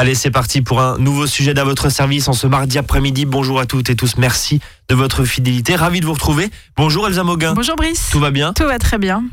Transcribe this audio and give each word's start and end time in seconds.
Allez, 0.00 0.14
c'est 0.14 0.30
parti 0.30 0.62
pour 0.62 0.80
un 0.80 0.96
nouveau 0.96 1.26
sujet 1.26 1.58
à 1.58 1.62
votre 1.62 1.90
service 1.90 2.26
en 2.26 2.32
ce 2.32 2.46
mardi 2.46 2.78
après-midi. 2.78 3.26
Bonjour 3.26 3.60
à 3.60 3.66
toutes 3.66 3.90
et 3.90 3.96
tous, 3.96 4.16
merci 4.16 4.58
de 4.88 4.94
votre 4.94 5.24
fidélité. 5.24 5.76
Ravi 5.76 6.00
de 6.00 6.06
vous 6.06 6.14
retrouver. 6.14 6.48
Bonjour 6.74 7.06
Elsa 7.06 7.22
Moguin. 7.22 7.52
Bonjour 7.52 7.76
Brice. 7.76 8.08
Tout 8.10 8.18
va 8.18 8.30
bien 8.30 8.54
Tout 8.54 8.64
va 8.64 8.78
très 8.78 8.96
bien. 8.96 9.24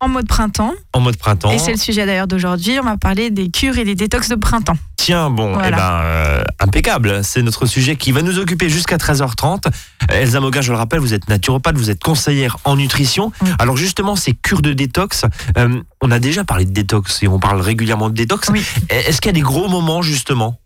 En 0.00 0.08
mode 0.08 0.28
printemps. 0.28 0.74
En 0.92 1.00
mode 1.00 1.16
printemps. 1.16 1.50
Et 1.50 1.58
c'est 1.58 1.70
le 1.72 1.78
sujet 1.78 2.04
d'ailleurs 2.04 2.26
d'aujourd'hui. 2.26 2.78
On 2.78 2.84
va 2.84 2.98
parler 2.98 3.30
des 3.30 3.48
cures 3.50 3.78
et 3.78 3.84
des 3.84 3.94
détox 3.94 4.28
de 4.28 4.34
printemps. 4.34 4.76
Tiens, 4.96 5.30
bon, 5.30 5.54
Voilà. 5.54 5.68
eh 5.68 5.70
ben, 5.70 6.00
euh, 6.04 6.44
impeccable. 6.60 7.24
C'est 7.24 7.40
notre 7.42 7.64
sujet 7.64 7.96
qui 7.96 8.12
va 8.12 8.20
nous 8.20 8.38
occuper 8.38 8.68
jusqu'à 8.68 8.98
13h30. 8.98 9.64
Elsa 10.10 10.40
Moguin, 10.40 10.60
je 10.60 10.70
le 10.72 10.76
rappelle, 10.78 11.00
vous 11.00 11.14
êtes 11.14 11.28
naturopathe, 11.28 11.76
vous 11.78 11.88
êtes 11.90 12.02
conseillère 12.02 12.58
en 12.64 12.76
nutrition. 12.76 13.32
Alors 13.58 13.76
justement, 13.78 14.16
ces 14.16 14.34
cures 14.34 14.60
de 14.62 14.74
détox, 14.74 15.24
euh, 15.56 15.80
on 16.02 16.10
a 16.10 16.18
déjà 16.18 16.44
parlé 16.44 16.66
de 16.66 16.72
détox 16.72 17.22
et 17.22 17.28
on 17.28 17.38
parle 17.38 17.60
régulièrement 17.62 18.10
de 18.10 18.14
détox. 18.14 18.50
Oui. 18.50 18.62
Est-ce 18.90 19.20
qu'il 19.22 19.30
y 19.30 19.30
a 19.30 19.32
des 19.32 19.40
gros 19.40 19.68
moments 19.68 20.02
justement? 20.02 20.58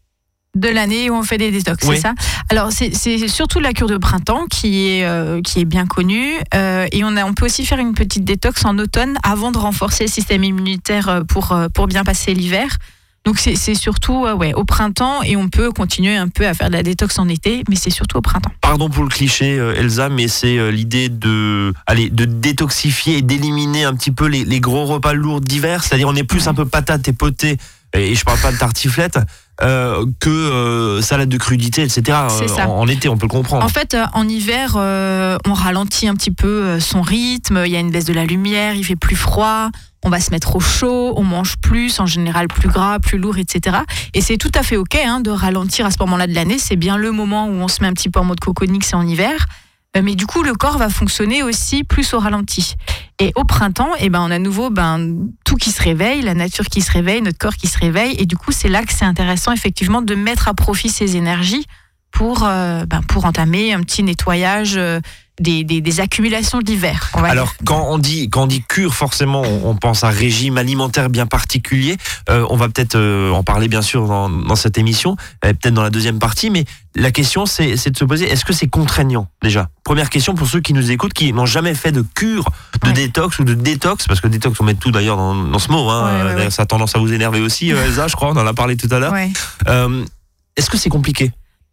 De 0.57 0.69
l'année 0.69 1.11
où 1.11 1.14
on 1.14 1.22
fait 1.22 1.39
des 1.39 1.53
détox, 1.53 1.86
Oui. 1.86 1.95
c'est 1.95 2.03
ça? 2.03 2.14
Alors 2.49 2.71
c'est 2.72 2.93
surtout 3.29 3.61
la 3.61 3.72
cure 3.72 3.86
de 3.86 3.96
printemps 3.96 4.46
qui 4.50 4.89
est, 4.89 5.04
euh, 5.04 5.40
qui 5.43 5.61
est 5.61 5.64
bien 5.64 5.86
connue. 5.86 6.32
Euh, 6.54 6.89
et 6.90 7.04
on, 7.04 7.17
a, 7.17 7.25
on 7.25 7.35
peut 7.35 7.45
aussi 7.46 7.64
faire 7.64 7.79
une 7.79 7.95
petite 7.95 8.25
détox 8.25 8.64
en 8.64 8.76
automne 8.79 9.17
avant 9.23 9.53
de 9.53 9.59
renforcer 9.59 10.04
le 10.04 10.11
système 10.11 10.43
immunitaire 10.43 11.09
euh, 11.09 11.21
pour, 11.23 11.57
pour 11.73 11.86
bien 11.86 12.03
passer 12.03 12.35
l'hiver. 12.35 12.79
Donc 13.25 13.39
c'est 13.39 13.75
surtout 13.75 14.25
euh, 14.26 14.35
ouais, 14.35 14.54
au 14.54 14.64
printemps 14.64 15.23
et 15.23 15.36
on 15.36 15.49
peut 15.50 15.71
continuer 15.71 16.17
un 16.17 16.29
peu 16.29 16.46
à 16.49 16.54
faire 16.54 16.68
de 16.68 16.73
la 16.73 16.82
détox 16.82 17.18
en 17.18 17.29
été, 17.29 17.62
mais 17.68 17.76
c'est 17.76 17.90
surtout 17.90 18.17
au 18.17 18.23
printemps. 18.23 18.51
Pardon 18.62 18.89
pour 18.89 19.04
le 19.04 19.11
cliché, 19.11 19.59
euh, 19.59 19.75
Elsa, 19.76 20.09
mais 20.09 20.26
c'est 20.26 20.57
euh, 20.59 20.71
l'idée 20.73 21.11
de, 21.11 21.73
allez, 21.87 22.09
de 22.11 22.25
détoxifier 22.25 23.18
et 23.18 23.23
d'éliminer 23.23 23.85
un 23.85 23.95
petit 23.95 24.11
peu 24.11 24.26
les, 24.26 24.45
les 24.45 24.59
gros 24.59 24.87
repas 24.87 25.12
lourds 25.12 25.43
d'hiver. 25.43 25.85
C'est-à-dire, 25.85 26.09
on 26.09 26.17
est 26.17 26.25
plus 26.25 26.48
un 26.48 26.54
peu 26.54 26.64
patate 26.64 27.07
et 27.09 27.12
potée, 27.12 27.59
et 27.94 28.14
je 28.14 28.25
parle 28.25 28.39
pas 28.39 28.53
de 28.53 28.58
tartiflette, 28.58 29.18
euh, 29.62 30.07
que 30.21 30.31
euh, 30.31 31.03
salade 31.03 31.29
de 31.29 31.36
crudité, 31.36 31.82
etc. 31.82 32.03
Euh, 32.08 32.48
ça. 32.48 32.69
En, 32.69 32.81
en 32.81 32.89
été, 32.89 33.09
on 33.09 33.17
peut 33.17 33.27
le 33.27 33.31
comprendre. 33.31 33.65
En 33.65 33.69
fait, 33.69 33.97
en 34.15 34.27
hiver, 34.28 34.75
euh, 34.77 35.37
on 35.47 35.53
ralentit 35.53 36.09
un 36.09 36.15
petit 36.15 36.31
peu 36.31 36.81
son 36.81 37.03
rythme. 37.03 37.62
Il 37.67 37.73
y 37.73 37.77
a 37.77 37.81
une 37.81 37.91
baisse 37.91 38.05
de 38.05 38.12
la 38.12 38.25
lumière, 38.25 38.75
il 38.75 38.84
fait 38.84 38.97
plus 38.97 39.17
froid. 39.17 39.70
On 40.03 40.09
va 40.09 40.19
se 40.19 40.31
mettre 40.31 40.56
au 40.56 40.61
chaud, 40.61 41.12
on 41.17 41.25
mange 41.25 41.56
plus, 41.59 42.00
en 42.00 42.06
général 42.06 42.48
plus 42.48 42.69
gras, 42.69 42.98
plus 43.00 43.19
lourd, 43.19 43.37
etc. 43.37 43.78
Et 44.15 44.22
c'est 44.22 44.39
tout 44.39 44.53
à 44.55 44.62
fait 44.62 44.78
ok 44.78 44.97
hein, 44.97 45.20
de 45.20 45.31
ralentir 45.31 45.84
à 45.84 45.91
ce 45.91 45.97
moment-là 46.00 46.27
de 46.27 46.34
l'année. 46.34 46.59
C'est 46.59 46.77
bien 46.77 46.97
le 46.97 47.12
moment 47.12 47.47
où 47.47 47.53
on 47.53 47.69
se 47.69 47.83
met 47.83 47.89
un 47.89 47.93
petit 47.93 48.09
peu 48.09 48.19
en 48.19 48.25
mode 48.25 48.41
coconique, 48.41 48.84
c'est 48.84 48.97
en 48.97 49.06
hiver. 49.06 49.47
Euh, 49.97 50.03
Mais 50.03 50.15
du 50.15 50.27
coup, 50.27 50.43
le 50.43 50.55
corps 50.55 50.79
va 50.79 50.89
fonctionner 50.89 51.43
aussi 51.43 51.85
plus 51.85 52.15
au 52.15 52.19
ralenti. 52.19 52.75
Et 53.19 53.33
au 53.35 53.45
printemps, 53.45 53.91
eh 53.99 54.09
ben, 54.09 54.21
on 54.21 54.31
a 54.31 54.37
à 54.37 54.39
nouveau 54.39 54.71
ben, 54.71 55.17
tout 55.45 55.57
qui 55.57 55.71
se 55.71 55.83
réveille, 55.83 56.23
la 56.23 56.35
nature 56.35 56.67
qui 56.67 56.81
se 56.81 56.93
réveille, 56.93 57.23
notre 57.23 57.39
corps 57.39 57.57
qui 57.57 57.67
se 57.67 57.79
réveille. 57.79 58.15
Et 58.19 58.27
du 58.27 58.37
coup, 58.37 58.53
c'est 58.53 58.69
là 58.69 58.85
que 58.85 58.93
c'est 58.93 59.05
intéressant, 59.05 59.53
effectivement, 59.53 60.03
de 60.03 60.15
mettre 60.15 60.49
à 60.49 60.55
profit 60.55 60.89
ces 60.89 61.17
énergies 61.17 61.67
pour, 62.13 62.45
euh, 62.45 62.85
ben, 62.87 63.03
pour 63.03 63.25
entamer 63.25 63.73
un 63.73 63.81
petit 63.81 64.03
nettoyage 64.03 64.77
euh, 64.77 65.01
des, 65.41 65.65
des, 65.65 65.81
des 65.81 66.01
accumulations 66.01 66.61
d'hiver. 66.61 67.11
Alors, 67.15 67.55
quand 67.65 67.87
on 67.89 67.99
dit 67.99 68.29
quand 68.31 68.45
on 68.45 68.47
dit 68.47 68.63
cure, 68.63 68.95
forcément, 68.95 69.43
on, 69.43 69.71
on 69.71 69.75
pense 69.77 70.05
à 70.05 70.09
un 70.09 70.11
régime 70.11 70.59
alimentaire 70.59 71.11
bien 71.11 71.27
particulier. 71.27 71.97
Euh, 72.29 72.47
on 72.51 72.57
va 72.57 72.69
peut-être 72.69 72.95
euh, 72.95 73.31
en 73.33 73.43
parler 73.43 73.69
bien 73.69 73.83
sûr 73.83 74.07
dans, 74.07 74.29
dans 74.29 74.57
cette 74.57 74.79
émission, 74.79 75.17
euh, 75.45 75.53
peut-être 75.53 75.75
dans 75.75 75.83
la 75.83 75.91
deuxième 75.91 76.19
partie. 76.19 76.51
Mais 76.51 76.65
la 76.95 77.11
question, 77.11 77.47
c'est 77.47 77.73
de 77.91 77.97
se 77.97 78.05
poser 78.05 78.27
est-ce 78.31 78.45
que 78.45 78.53
c'est 78.53 78.69
contraignant 78.69 79.29
déjà? 79.43 79.69
Première 79.85 80.11
question 80.11 80.35
pour 80.35 80.47
ceux 80.47 80.61
qui 80.61 80.73
nous 80.75 80.91
écoutent, 80.91 81.13
qui 81.15 81.33
n'ont 81.33 81.47
jamais 81.47 81.75
fait 81.75 81.93
de 81.93 82.03
cure 82.15 82.45
de 82.83 82.89
Ouais. 82.89 82.93
détox 82.95 83.39
ou 83.39 83.45
de 83.45 83.55
détox, 83.55 84.07
parce 84.07 84.21
que 84.21 84.29
détox, 84.29 84.59
on 84.61 84.65
met 84.65 84.75
tout 84.75 84.91
d'ailleurs 84.91 85.17
dans, 85.17 85.35
dans 85.35 85.59
ce 85.59 85.71
mot. 85.71 85.89
Hein, 85.91 86.25
Ouais, 86.25 86.35
ouais, 86.35 86.35
ouais. 86.45 86.51
Ça 86.51 86.63
a 86.63 86.67
tendance 86.67 86.95
à 86.97 86.99
vous 86.99 87.13
énerver 87.13 87.41
aussi, 87.41 87.73
euh, 87.73 87.85
Elsa, 87.87 88.09
je 88.09 88.17
crois. 88.17 88.31
On 88.31 88.37
en 88.37 88.47
a 88.47 88.55
parlé 88.55 88.77
tout 88.77 88.89
à 88.91 88.99
l'heure. 88.99 89.15
Est-ce 90.57 90.69
que 90.69 90.77
c'est 90.77 90.91
compliqué? 90.91 91.31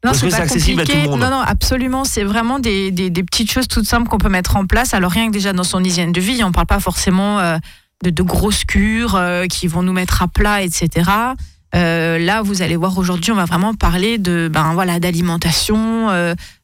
Non, 0.08 0.14
c'est 0.14 0.30
pas 0.30 0.38
accessible 0.38 0.82
à 0.82 0.86
tout 0.86 0.92
le 0.92 0.98
compliqué. 0.98 1.10
monde 1.10 1.20
Non, 1.22 1.30
non, 1.30 1.42
absolument. 1.42 2.04
C'est 2.04 2.24
vraiment 2.24 2.60
des, 2.60 2.92
des, 2.92 3.10
des 3.10 3.24
petites 3.24 3.52
choses 3.52 3.68
toutes 3.68 3.86
simples 3.88 4.10
qu'on 4.10 4.18
peut 4.18 4.30
mettre 4.30 4.56
en 4.56 4.66
place. 4.66 4.94
Alors 4.94 5.12
rien 5.12 5.28
que 5.28 5.34
déjà 5.34 5.54
dans 5.54 5.64
son 5.64 5.84
hygiène 5.84 6.12
de 6.12 6.22
vie, 6.22 6.44
on 6.44 6.52
parle 6.52 6.68
pas 6.68 6.80
forcément 6.80 7.40
euh, 7.40 7.58
de, 8.04 8.10
de 8.10 8.24
grosses 8.24 8.66
cures 8.66 9.16
euh, 9.16 9.46
qui 9.46 9.68
vont 9.68 9.84
nous 9.84 9.94
mettre 9.94 10.22
à 10.22 10.28
plat, 10.28 10.62
etc. 10.62 11.10
Euh, 11.76 12.18
là, 12.18 12.42
vous 12.42 12.62
allez 12.62 12.76
voir 12.76 12.98
aujourd'hui, 12.98 13.32
on 13.32 13.36
va 13.36 13.46
vraiment 13.46 13.74
parler 13.74 14.18
de, 14.18 14.50
ben 14.52 14.74
voilà, 14.74 15.00
d'alimentation, 15.00 16.08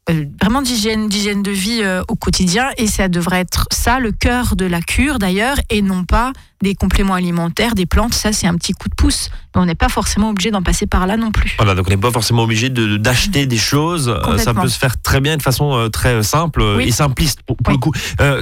euh, 0.10 0.26
vraiment 0.42 0.62
d'hygiène, 0.62 1.08
d'hygiène 1.08 1.44
de 1.44 1.52
vie 1.52 1.82
euh, 1.82 2.02
au 2.08 2.16
quotidien. 2.16 2.70
Et 2.78 2.88
ça 2.88 3.08
devrait 3.08 3.40
être 3.40 3.68
ça 3.72 4.00
le 4.00 4.12
cœur 4.12 4.56
de 4.56 4.66
la 4.66 4.82
cure 4.82 5.20
d'ailleurs, 5.20 5.58
et 5.70 5.82
non 5.82 6.04
pas 6.04 6.34
des 6.62 6.76
compléments 6.76 7.14
alimentaires, 7.14 7.76
des 7.76 7.86
plantes. 7.86 8.14
Ça, 8.14 8.32
c'est 8.32 8.48
un 8.48 8.56
petit 8.56 8.72
coup 8.74 8.88
de 8.90 8.96
pouce. 8.96 9.30
Mais 9.56 9.62
on 9.62 9.66
n'est 9.66 9.76
pas 9.76 9.90
forcément 9.90 10.30
obligé 10.30 10.50
d'en 10.52 10.62
passer 10.64 10.88
par 10.88 11.08
là 11.08 11.18
non 11.18 11.32
plus. 11.32 11.54
Voilà, 11.58 11.76
donc 11.76 11.88
on 11.88 11.90
n'est 11.90 11.98
pas 11.98 12.12
forcément 12.12 12.44
obligé 12.44 12.70
de- 12.70 12.98
d'acheter 12.98 13.46
des 13.46 13.58
choses. 13.58 14.08
Euh, 14.10 14.38
Ça 14.38 14.54
peut 14.54 14.68
se 14.70 14.80
faire 14.80 15.02
très 15.02 15.20
bien 15.22 15.36
de 15.38 15.42
façon 15.42 15.74
euh, 15.74 15.90
très 15.90 16.24
simple 16.24 16.62
Oui. 16.78 16.86
et 16.88 16.92
simpliste 16.92 17.42
pour, 17.44 17.58
pour 17.58 17.68
Oui. 17.74 17.74
le 17.74 17.80
coup. 17.80 17.92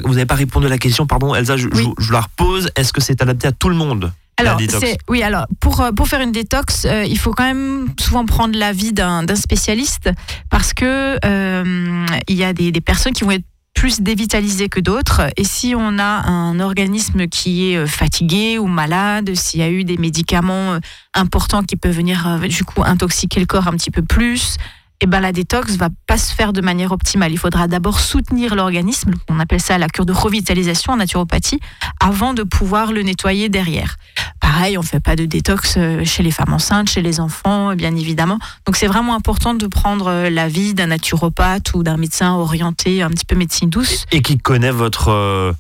Vous 0.08 0.14
n'avez 0.14 0.26
pas 0.28 0.36
répondu 0.36 0.68
à 0.68 0.70
la 0.70 0.78
question, 0.78 1.06
pardon 1.08 1.34
Elsa, 1.36 1.58
je, 1.58 1.68
Oui. 1.74 1.88
je- 2.00 2.06
je 2.06 2.12
la 2.14 2.22
repose. 2.22 2.70
Est-ce 2.76 2.94
que 2.94 3.02
c'est 3.02 3.22
adapté 3.22 3.48
à 3.48 3.52
tout 3.52 3.70
le 3.70 3.76
monde? 3.76 4.12
Alors, 4.38 4.60
c'est 4.80 4.98
oui. 5.08 5.22
Alors, 5.24 5.46
pour 5.60 5.82
euh, 5.82 5.92
pour 5.92 6.08
faire 6.08 6.22
une 6.22 6.32
détox, 6.32 6.86
euh, 6.86 7.04
il 7.06 7.18
faut 7.18 7.32
quand 7.32 7.44
même 7.44 7.90
souvent 8.00 8.26
prendre 8.26 8.58
l'avis 8.58 8.94
d'un 8.94 9.24
d'un 9.24 9.36
spécialiste 9.36 10.10
parce 10.50 10.74
que 10.74 11.18
euh, 11.24 12.06
il 12.28 12.36
y 12.36 12.44
a 12.44 12.54
des, 12.54 12.72
des 12.72 12.82
personnes 12.82 13.14
qui 13.14 13.24
vont 13.24 13.32
être 13.32 13.46
plus 13.74 14.02
dévitalisées 14.02 14.68
que 14.68 14.80
d'autres. 14.80 15.22
Et 15.38 15.44
si 15.44 15.74
on 15.78 15.98
a 15.98 16.28
un 16.28 16.60
organisme 16.60 17.28
qui 17.28 17.72
est 17.72 17.88
fatigué 17.88 18.58
ou 18.58 18.68
malade, 18.68 19.34
s'il 19.34 19.60
y 19.62 19.64
a 19.64 19.70
eu 19.70 19.84
des 19.84 19.98
médicaments 19.98 20.78
importants 21.14 21.64
qui 21.64 21.78
peuvent 21.78 21.96
venir 21.96 22.40
du 22.50 22.66
coup 22.66 22.84
intoxiquer 22.84 23.40
le 23.40 23.46
corps 23.46 23.68
un 23.68 23.72
petit 23.72 23.92
peu 23.92 24.02
plus. 24.02 24.58
Et 25.04 25.08
ben 25.08 25.20
la 25.20 25.32
détox 25.32 25.76
va 25.78 25.90
pas 26.06 26.18
se 26.20 26.32
faire 26.34 26.54
de 26.54 26.62
manière 26.62 26.92
optimale. 26.92 27.32
Il 27.32 27.40
faudra 27.40 27.68
d'abord 27.68 28.00
soutenir 28.00 28.54
l'organisme, 28.54 29.12
on 29.30 29.40
appelle 29.40 29.60
ça 29.60 29.78
la 29.80 29.88
cure 29.90 30.06
de 30.06 30.14
revitalisation 30.14 30.94
en 30.94 30.98
naturopathie, 30.98 31.60
avant 32.00 32.34
de 32.36 32.44
pouvoir 32.44 32.92
le 32.92 33.02
nettoyer 33.02 33.50
derrière. 33.50 33.96
Pareil, 34.40 34.78
on 34.78 34.84
fait 34.84 35.00
pas 35.00 35.16
de 35.16 35.26
détox 35.26 35.76
euh, 35.78 36.06
chez 36.06 36.22
les 36.22 36.30
femmes 36.32 36.54
enceintes, 36.54 36.90
chez 36.90 37.02
les 37.02 37.20
enfants, 37.20 37.74
bien 37.76 37.96
évidemment. 37.96 38.38
Donc 38.68 38.76
c'est 38.76 38.86
vraiment 38.88 39.16
important 39.16 39.56
de 39.56 39.66
prendre 39.66 40.08
euh, 40.08 40.30
l'avis 40.30 40.74
d'un 40.76 40.88
naturopathe 40.88 41.74
ou 41.74 41.82
d'un 41.84 41.98
médecin 41.98 42.34
orienté 42.36 43.02
un 43.02 43.10
petit 43.10 43.26
peu 43.26 43.36
médecine 43.36 43.70
douce. 43.72 44.06
et 44.12 44.22
qui 44.22 44.38
connaît 44.38 44.72
votre 44.72 45.10
euh, 45.10 45.52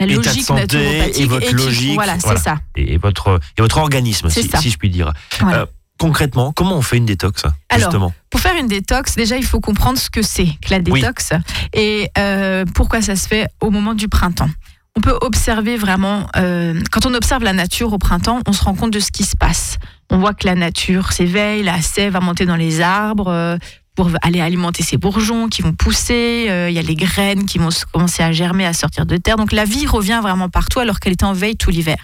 La 0.00 0.06
État 0.06 0.14
de 0.16 0.26
logique 0.26 0.44
santé 0.44 1.20
et 1.20 1.24
votre 1.24 1.46
qui- 1.46 1.54
logique, 1.54 1.94
Voilà, 1.94 2.16
voilà. 2.18 2.38
c'est 2.38 2.44
ça. 2.44 2.56
et 2.76 2.98
votre 2.98 3.40
et 3.56 3.62
votre 3.62 3.78
organisme, 3.78 4.28
si, 4.28 4.42
je 4.42 4.76
puis 4.76 4.90
dire. 4.90 5.12
Voilà. 5.40 5.58
Euh, 5.60 5.66
concrètement, 5.98 6.52
comment 6.52 6.76
on 6.76 6.82
fait 6.82 6.96
une 6.98 7.06
détox 7.06 7.42
Alors, 7.68 7.90
justement 7.90 8.14
Pour 8.30 8.40
faire 8.40 8.54
une 8.60 8.68
détox, 8.68 9.14
déjà, 9.16 9.36
il 9.36 9.44
faut 9.44 9.60
comprendre 9.60 9.98
ce 9.98 10.10
que 10.10 10.22
c'est 10.22 10.46
que 10.62 10.70
la 10.70 10.78
Oui. 10.88 11.00
détox 11.00 11.30
et 11.74 12.10
euh, 12.18 12.64
pourquoi 12.74 13.02
ça 13.02 13.16
se 13.16 13.26
fait 13.28 13.46
au 13.60 13.70
moment 13.70 13.94
du 13.94 14.08
printemps. 14.08 14.50
On 14.98 15.00
peut 15.02 15.16
observer 15.20 15.76
vraiment, 15.76 16.26
euh, 16.36 16.80
quand 16.90 17.04
on 17.04 17.12
observe 17.12 17.42
la 17.44 17.52
nature 17.52 17.92
au 17.92 17.98
printemps, 17.98 18.40
on 18.46 18.52
se 18.52 18.64
rend 18.64 18.74
compte 18.74 18.92
de 18.92 19.00
ce 19.00 19.10
qui 19.12 19.24
se 19.24 19.36
passe. 19.36 19.76
On 20.10 20.18
voit 20.18 20.32
que 20.32 20.46
la 20.46 20.54
nature 20.54 21.12
s'éveille, 21.12 21.62
la 21.62 21.82
sève 21.82 22.14
va 22.14 22.20
monter 22.20 22.46
dans 22.46 22.56
les 22.56 22.80
arbres 22.80 23.28
euh, 23.28 23.58
pour 23.94 24.10
aller 24.22 24.40
alimenter 24.40 24.82
ses 24.82 24.96
bourgeons 24.96 25.48
qui 25.48 25.60
vont 25.60 25.72
pousser. 25.74 26.46
euh, 26.48 26.70
Il 26.70 26.74
y 26.74 26.78
a 26.78 26.82
les 26.82 26.94
graines 26.94 27.44
qui 27.44 27.58
vont 27.58 27.68
commencer 27.92 28.22
à 28.22 28.32
germer, 28.32 28.64
à 28.64 28.72
sortir 28.72 29.04
de 29.04 29.16
terre. 29.18 29.36
Donc 29.36 29.52
la 29.52 29.64
vie 29.66 29.86
revient 29.86 30.20
vraiment 30.22 30.48
partout 30.48 30.80
alors 30.80 30.98
qu'elle 30.98 31.12
était 31.12 31.24
en 31.24 31.32
veille 31.34 31.56
tout 31.56 31.70
l'hiver. 31.70 31.96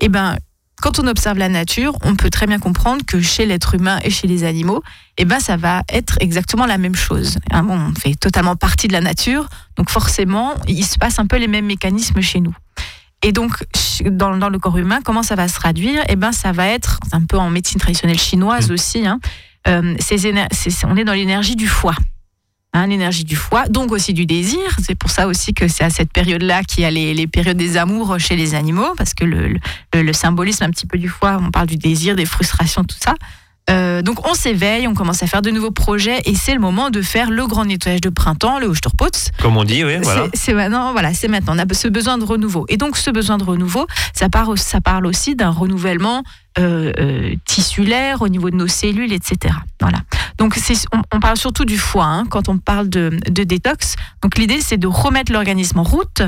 Et 0.00 0.08
ben, 0.08 0.36
quand 0.80 0.98
on 0.98 1.06
observe 1.06 1.38
la 1.38 1.48
nature, 1.48 1.96
on 2.02 2.16
peut 2.16 2.30
très 2.30 2.46
bien 2.46 2.58
comprendre 2.58 3.04
que 3.06 3.20
chez 3.20 3.46
l'être 3.46 3.74
humain 3.74 3.98
et 4.04 4.10
chez 4.10 4.26
les 4.26 4.44
animaux, 4.44 4.82
eh 5.16 5.24
ben 5.24 5.40
ça 5.40 5.56
va 5.56 5.82
être 5.88 6.16
exactement 6.20 6.66
la 6.66 6.78
même 6.78 6.94
chose. 6.94 7.38
Hein, 7.50 7.62
bon, 7.62 7.78
on 7.78 7.94
fait 7.94 8.14
totalement 8.14 8.56
partie 8.56 8.86
de 8.86 8.92
la 8.92 9.00
nature, 9.00 9.48
donc 9.76 9.90
forcément, 9.90 10.54
il 10.68 10.84
se 10.84 10.98
passe 10.98 11.18
un 11.18 11.26
peu 11.26 11.36
les 11.36 11.48
mêmes 11.48 11.66
mécanismes 11.66 12.20
chez 12.20 12.40
nous. 12.40 12.54
Et 13.22 13.32
donc, 13.32 13.64
dans, 14.04 14.36
dans 14.36 14.50
le 14.50 14.58
corps 14.58 14.76
humain, 14.76 15.00
comment 15.02 15.22
ça 15.22 15.34
va 15.34 15.48
se 15.48 15.54
traduire? 15.54 16.04
Eh 16.08 16.16
ben, 16.16 16.32
ça 16.32 16.52
va 16.52 16.66
être 16.68 17.00
un 17.12 17.24
peu 17.24 17.38
en 17.38 17.50
médecine 17.50 17.80
traditionnelle 17.80 18.18
chinoise 18.18 18.70
aussi. 18.70 19.06
hein, 19.06 19.18
euh, 19.66 19.96
on 20.84 20.96
est 20.96 21.04
dans 21.04 21.12
l'énergie 21.12 21.56
du 21.56 21.66
foie. 21.66 21.94
L'énergie 22.84 23.24
du 23.24 23.36
foie, 23.36 23.68
donc 23.68 23.90
aussi 23.92 24.12
du 24.12 24.26
désir. 24.26 24.60
C'est 24.82 24.94
pour 24.94 25.10
ça 25.10 25.26
aussi 25.26 25.54
que 25.54 25.66
c'est 25.68 25.84
à 25.84 25.90
cette 25.90 26.12
période-là 26.12 26.62
qu'il 26.62 26.82
y 26.82 26.86
a 26.86 26.90
les, 26.90 27.26
périodes 27.26 27.56
des 27.56 27.76
amours 27.76 28.18
chez 28.18 28.36
les 28.36 28.54
animaux, 28.54 28.94
parce 28.96 29.14
que 29.14 29.24
le, 29.24 29.58
le 29.94 30.12
symbolisme 30.12 30.64
un 30.64 30.70
petit 30.70 30.86
peu 30.86 30.98
du 30.98 31.08
foie, 31.08 31.38
on 31.40 31.50
parle 31.50 31.66
du 31.68 31.76
désir, 31.76 32.16
des 32.16 32.26
frustrations, 32.26 32.84
tout 32.84 32.98
ça. 33.00 33.14
Euh, 33.68 34.00
donc 34.00 34.28
on 34.28 34.34
s'éveille, 34.34 34.86
on 34.86 34.94
commence 34.94 35.22
à 35.24 35.26
faire 35.26 35.42
de 35.42 35.50
nouveaux 35.50 35.72
projets 35.72 36.20
et 36.24 36.36
c'est 36.36 36.54
le 36.54 36.60
moment 36.60 36.90
de 36.90 37.02
faire 37.02 37.30
le 37.30 37.46
grand 37.48 37.64
nettoyage 37.64 38.00
de 38.00 38.10
printemps, 38.10 38.60
le 38.60 38.68
Osterputz. 38.68 39.30
Comme 39.42 39.56
on 39.56 39.64
dit, 39.64 39.82
oui, 39.84 39.96
voilà. 40.02 40.26
C'est- 40.34 40.54
maintenant, 40.54 40.92
voilà, 40.92 41.12
c'est 41.14 41.26
maintenant. 41.26 41.54
On 41.56 41.58
a 41.58 41.64
ce 41.74 41.88
besoin 41.88 42.16
de 42.16 42.24
renouveau. 42.24 42.64
Et 42.68 42.76
donc, 42.76 42.96
ce 42.96 43.10
besoin 43.10 43.38
de 43.38 43.44
renouveau, 43.44 43.86
ça, 44.14 44.28
part, 44.28 44.56
ça 44.56 44.80
parle 44.80 45.04
aussi 45.06 45.34
d'un 45.34 45.50
renouvellement 45.50 46.22
euh, 46.58 46.92
euh, 46.98 47.34
tissulaire 47.44 48.22
au 48.22 48.28
niveau 48.28 48.50
de 48.50 48.56
nos 48.56 48.68
cellules, 48.68 49.12
etc. 49.12 49.54
Voilà. 49.80 49.98
Donc, 50.38 50.56
on, 50.92 51.02
on 51.12 51.20
parle 51.20 51.36
surtout 51.36 51.64
du 51.64 51.76
foie 51.76 52.04
hein, 52.06 52.24
quand 52.30 52.48
on 52.48 52.56
parle 52.58 52.88
de, 52.88 53.10
de 53.28 53.42
détox. 53.42 53.96
Donc, 54.22 54.38
l'idée, 54.38 54.60
c'est 54.60 54.78
de 54.78 54.86
remettre 54.86 55.32
l'organisme 55.32 55.80
en 55.80 55.82
route 55.82 56.22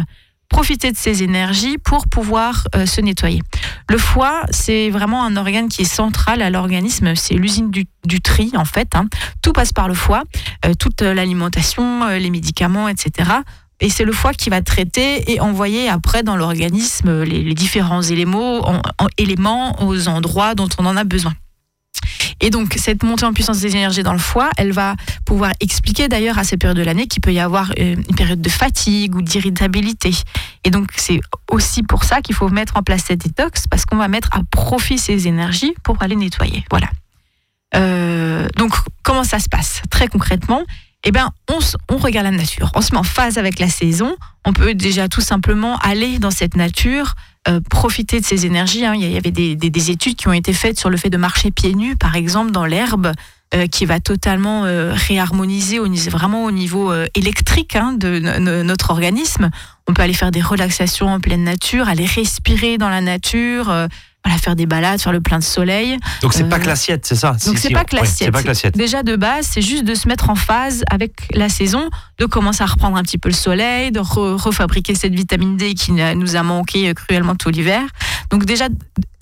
profiter 0.49 0.91
de 0.93 0.97
ces 0.97 1.23
énergies 1.23 1.79
pour 1.79 2.09
pouvoir 2.09 2.67
euh, 2.75 2.87
se 2.87 3.01
nettoyer. 3.01 3.43
Le 3.89 3.99
foie, 3.99 4.43
c'est 4.51 4.91
vraiment 4.91 5.25
un 5.25 5.37
organe 5.37 5.69
qui 5.69 5.83
est 5.83 5.85
central 5.85 6.43
à 6.43 6.51
l'organisme. 6.51 7.15
C'est 7.15 7.35
l'usine 7.35 7.71
du, 7.71 8.21
tri, 8.21 8.53
en 8.57 8.65
fait. 8.65 8.95
Hein. 8.95 9.07
Tout 9.43 9.53
passe 9.53 9.73
par 9.73 9.89
le 9.89 9.95
foie, 9.95 10.25
euh, 10.65 10.75
toute 10.75 11.03
l'alimentation, 11.03 12.05
euh, 12.05 12.19
les 12.19 12.31
médicaments, 12.31 12.89
etc. 12.89 13.31
Et 13.81 13.91
c'est 13.91 14.05
le 14.05 14.13
foie 14.13 14.33
qui 14.33 14.51
va 14.51 14.61
traiter 14.61 15.31
et 15.31 15.41
envoyer 15.41 15.89
après 15.89 16.23
dans 16.23 16.37
l'organisme 16.37 17.23
les, 17.23 17.55
différents 17.55 18.03
éléments 18.03 18.65
aux 19.81 20.09
endroits 20.09 20.55
dont 20.57 20.69
on 20.79 20.87
en 20.87 20.97
a 20.97 21.05
besoin. 21.05 21.35
Et 22.41 22.51
donc, 22.51 22.75
cette 22.77 23.03
montée 23.03 23.25
en 23.25 23.33
puissance 23.33 23.61
des 23.61 23.75
énergies 23.75 24.03
dans 24.03 24.13
le 24.13 24.19
foie, 24.19 24.51
elle 24.57 24.73
va 24.73 24.95
pouvoir 25.25 25.53
expliquer 25.61 26.09
d'ailleurs 26.09 26.39
à 26.39 26.45
ces 26.45 26.57
périodes 26.57 26.77
de 26.77 26.83
l'année 26.83 27.07
qu'il 27.07 27.21
peut 27.21 27.33
y 27.33 27.41
avoir 27.41 27.71
euh, 27.79 27.97
une 27.97 28.17
période 28.17 28.41
de 28.41 28.49
fatigue 28.49 29.15
ou 29.15 29.23
d'irritabilité. 29.23 30.13
Et 30.65 30.71
donc, 30.71 30.91
c'est 30.97 31.21
aussi 31.51 31.83
pour 31.83 32.05
ça 32.05 32.21
qu'il 32.21 32.35
faut 32.35 32.49
mettre 32.49 32.77
en 32.77 32.83
place 32.83 33.05
cette 33.07 33.21
détox, 33.21 33.67
parce 33.67 33.85
qu'on 33.85 33.97
va 33.97 34.09
mettre 34.09 34.29
à 34.33 34.41
profit 34.51 34.99
ces 34.99 35.27
énergies 35.27 35.75
pour 35.83 36.01
aller 36.03 36.17
nettoyer. 36.17 36.65
Voilà. 36.71 36.89
Euh, 37.75 38.47
donc, 38.57 38.75
comment 39.03 39.25
ça 39.25 39.41
se 39.41 39.49
passe? 39.49 39.83
Très 39.91 40.09
concrètement, 40.09 40.63
eh 41.05 41.13
ben, 41.13 41.31
on, 41.49 41.59
on, 41.91 41.97
regarde 41.97 42.27
la 42.27 42.33
nature, 42.37 42.71
on 42.75 42.81
se 42.81 42.93
met 42.93 42.99
en 42.99 43.05
phase 43.05 43.39
avec 43.39 43.59
la 43.59 43.69
saison, 43.69 44.17
on 44.45 44.53
peut 44.53 44.75
déjà 44.75 45.09
tout 45.09 45.21
simplement 45.21 45.77
aller 45.79 46.19
dans 46.19 46.31
cette 46.31 46.57
nature, 46.57 47.15
euh, 47.49 47.61
profiter 47.61 48.21
de 48.21 48.25
ces 48.27 48.45
énergies. 48.45 48.85
Hein. 48.85 48.95
Il 48.95 49.11
y 49.11 49.17
avait 49.17 49.31
des, 49.31 49.91
études 49.91 50.17
qui 50.17 50.29
ont 50.29 50.33
été 50.33 50.53
faites 50.53 50.79
sur 50.79 50.91
le 50.91 50.97
fait 50.97 51.09
de 51.09 51.17
marcher 51.17 51.51
pieds 51.51 51.75
nus, 51.75 51.97
par 51.97 52.15
exemple, 52.15 52.51
dans 52.51 52.67
l'herbe, 52.67 53.13
euh, 53.55 53.67
qui 53.67 53.87
va 53.87 54.01
totalement 54.01 54.67
euh, 54.67 54.93
réharmoniser 54.93 55.79
au, 55.79 55.87
vraiment 56.11 56.45
au 56.45 56.51
niveau 56.51 56.93
électrique 57.15 57.75
hein, 57.77 57.95
de 57.95 58.19
notre 58.63 58.91
organisme. 58.91 59.51
On 59.87 59.95
peut 59.95 60.03
aller 60.03 60.13
faire 60.13 60.31
des 60.31 60.43
relaxations 60.43 61.09
en 61.09 61.21
pleine 61.21 61.45
nature, 61.45 61.89
aller 61.89 62.05
respirer 62.05 62.77
dans 62.77 62.91
la 62.91 63.01
nature 63.01 63.73
voilà, 64.29 64.39
faire 64.39 64.57
des 64.57 64.67
balades, 64.67 65.01
faire 65.01 65.13
le 65.13 65.21
plein 65.21 65.39
de 65.39 65.45
soleil. 65.45 65.97
Donc 66.21 66.35
c'est 66.35 66.49
pas 66.49 66.59
que 66.59 66.67
l'assiette, 66.67 67.07
c'est 67.07 67.15
ça? 67.15 67.37
Donc 67.47 67.59
c'est 67.59 67.71
pas, 67.71 67.85
que 67.85 67.97
l'assiette. 67.97 68.77
Déjà 68.77 69.03
de 69.03 69.17
base, 69.17 69.47
c'est 69.51 69.63
juste 69.63 69.85
de 69.85 69.95
se 69.95 70.07
mettre 70.07 70.29
en 70.29 70.35
phase 70.35 70.83
avec 70.91 71.13
la 71.33 71.49
saison, 71.49 71.89
de 72.19 72.27
commencer 72.27 72.63
à 72.63 72.67
reprendre 72.67 72.97
un 72.97 73.03
petit 73.03 73.19
peu 73.19 73.31
le 73.31 73.35
soleil, 73.35 73.91
de 73.91 74.01
refabriquer 74.01 74.95
cette 74.95 75.15
vitamine 75.15 75.57
D 75.57 75.75
qui 75.75 75.93
nous 75.93 76.37
a 76.37 76.43
manqué 76.43 76.93
cruellement 76.95 77.37
tout 77.37 77.49
l'hiver. 77.49 77.83
Donc 78.31 78.45
déjà, 78.45 78.69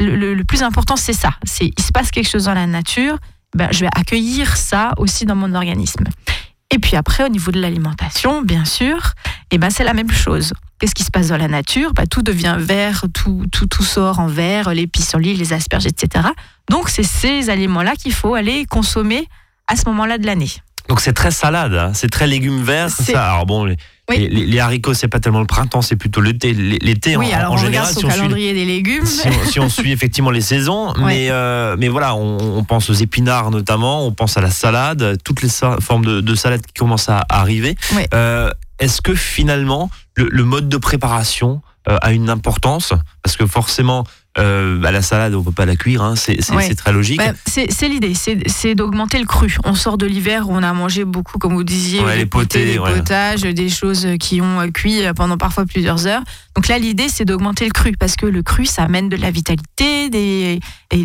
le, 0.01 0.43
plus 0.43 0.63
important, 0.63 0.97
c'est 0.97 1.13
ça. 1.13 1.31
C'est 1.45 1.71
il 1.77 1.83
se 1.83 1.93
passe 1.93 2.11
quelque 2.11 2.29
chose 2.29 2.45
dans 2.45 2.55
la 2.55 2.67
nature, 2.67 3.19
ben, 3.55 3.69
je 3.71 3.81
vais 3.81 3.91
accueillir 3.95 4.57
ça 4.57 4.93
aussi 4.99 5.25
dans 5.25 5.37
mon 5.37 5.55
organisme. 5.55 6.05
Et 6.77 6.79
puis 6.79 6.95
après, 6.95 7.25
au 7.25 7.31
niveau 7.31 7.53
de 7.53 7.59
l'alimentation, 7.59 8.43
bien 8.43 8.67
sûr, 8.67 9.15
eh 9.51 9.57
ben, 9.57 9.71
c'est 9.71 9.83
la 9.83 9.95
même 9.95 10.11
chose. 10.11 10.53
Qu'est-ce 10.79 10.95
qui 10.95 11.05
se 11.05 11.11
passe 11.11 11.29
dans 11.29 11.39
la 11.39 11.49
nature? 11.49 11.95
Bah, 11.95 12.05
Tout 12.07 12.21
devient 12.21 12.57
vert, 12.59 13.05
tout, 13.15 13.47
tout, 13.51 13.65
tout 13.67 13.83
sort 13.83 14.21
en 14.21 14.27
vert, 14.27 14.75
les 14.75 14.87
pissenlits, 14.87 15.33
les 15.33 15.55
asperges, 15.55 15.87
etc. 15.87 16.27
Donc, 16.69 16.91
c'est 16.91 17.03
ces 17.03 17.49
aliments-là 17.49 17.95
qu'il 17.97 18.13
faut 18.13 18.35
aller 18.35 18.67
consommer 18.67 19.27
à 19.69 19.77
ce 19.77 19.87
moment-là 19.87 20.19
de 20.19 20.27
l'année. 20.27 20.51
Donc, 20.91 21.01
c'est 21.01 21.15
très 21.15 21.31
salade, 21.31 21.73
hein. 21.73 21.93
c'est 21.95 22.11
très 22.11 22.27
légumes 22.27 22.63
verts, 22.63 22.91
ça. 22.91 23.33
Alors, 23.33 23.47
bon, 23.47 23.75
les, 24.09 24.29
les, 24.29 24.59
haricots, 24.61 24.95
c'est 24.95 25.09
pas 25.09 25.19
tellement 25.19 25.41
le 25.41 25.47
printemps, 25.47 25.83
c'est 25.83 25.97
plutôt 25.97 26.21
l'été. 26.21 26.53
L'été, 26.53 27.17
oui, 27.17 27.27
en, 27.35 27.39
alors 27.39 27.53
en 27.53 27.55
on 27.55 27.59
général, 27.59 27.93
si 27.93 28.05
on 28.05 28.09
calendrier 28.09 28.55
des 28.55 28.65
légumes. 28.65 29.05
Si 29.05 29.59
on, 29.59 29.69
suit 29.69 29.93
effectivement 29.93 30.31
les 30.31 30.41
saisons, 30.41 30.95
mais, 30.99 31.29
euh, 31.31 31.77
mais 31.79 31.89
voilà, 31.89 32.15
on, 32.15 32.65
pense 32.65 32.89
aux 32.91 32.95
épinards 32.95 33.51
notamment, 33.51 34.07
on 34.07 34.13
pense 34.13 34.37
à 34.37 34.41
la 34.41 34.51
salade, 34.51 35.19
toutes 35.25 35.43
les 35.43 35.49
formes 35.49 36.05
de, 36.05 36.21
de 36.21 36.35
salade 36.35 36.65
qui 36.65 36.75
commencent 36.75 37.09
à, 37.09 37.25
arriver. 37.29 37.77
Euh, 38.15 38.51
est-ce 38.79 39.01
que 39.01 39.15
finalement, 39.15 39.91
le, 40.15 40.45
mode 40.45 40.69
de 40.69 40.77
préparation 40.77 41.63
euh, 41.89 41.97
a 42.01 42.13
une 42.13 42.31
importance? 42.31 42.93
Parce 43.23 43.37
que 43.37 43.47
forcément, 43.47 44.05
euh, 44.39 44.79
bah, 44.79 44.93
la 44.93 45.03
salade, 45.03 45.35
on 45.35 45.43
peut 45.43 45.53
pas 45.53 45.65
la 45.65 45.77
cuire, 45.77 46.03
hein, 46.03 46.15
c'est 46.17 46.75
très 46.77 46.93
logique. 46.93 47.19
Bah, 47.19 47.33
c'est 47.47 47.89
l'idée, 47.89 48.13
c'est 48.15 48.75
d'augmenter 48.75 49.19
le 49.19 49.27
cru. 49.27 49.57
On 49.65 49.75
sort 49.75 49.97
de 49.97 50.07
l'hiver 50.07 50.49
où 50.49 50.53
on 50.53 50.63
a 50.63 50.73
mangé 50.73 51.05
beaucoup, 51.05 51.39
comme 51.39 51.55
vous 51.55 51.65
disiez, 51.65 52.01
les 52.17 52.27
potés, 52.27 52.65
des 52.65 52.79
potages, 52.79 53.43
des 53.43 53.69
choses 53.69 54.07
qui 54.21 54.41
ont 54.41 54.61
euh, 54.61 54.69
cuit 54.69 55.03
pendant 55.15 55.39
parfois 55.39 55.65
plusieurs 55.65 56.07
heures. 56.07 56.23
Donc 56.55 56.69
là, 56.69 56.79
l'idée, 56.79 57.09
c'est 57.09 57.25
d'augmenter 57.25 57.65
le 57.65 57.71
cru, 57.71 57.93
parce 57.99 58.17
que 58.17 58.27
le 58.27 58.43
cru, 58.43 58.67
ça 58.67 58.83
amène 58.83 59.09
de 59.09 59.17
la 59.17 59.31
vitalité, 59.31 60.11
des, 60.11 60.61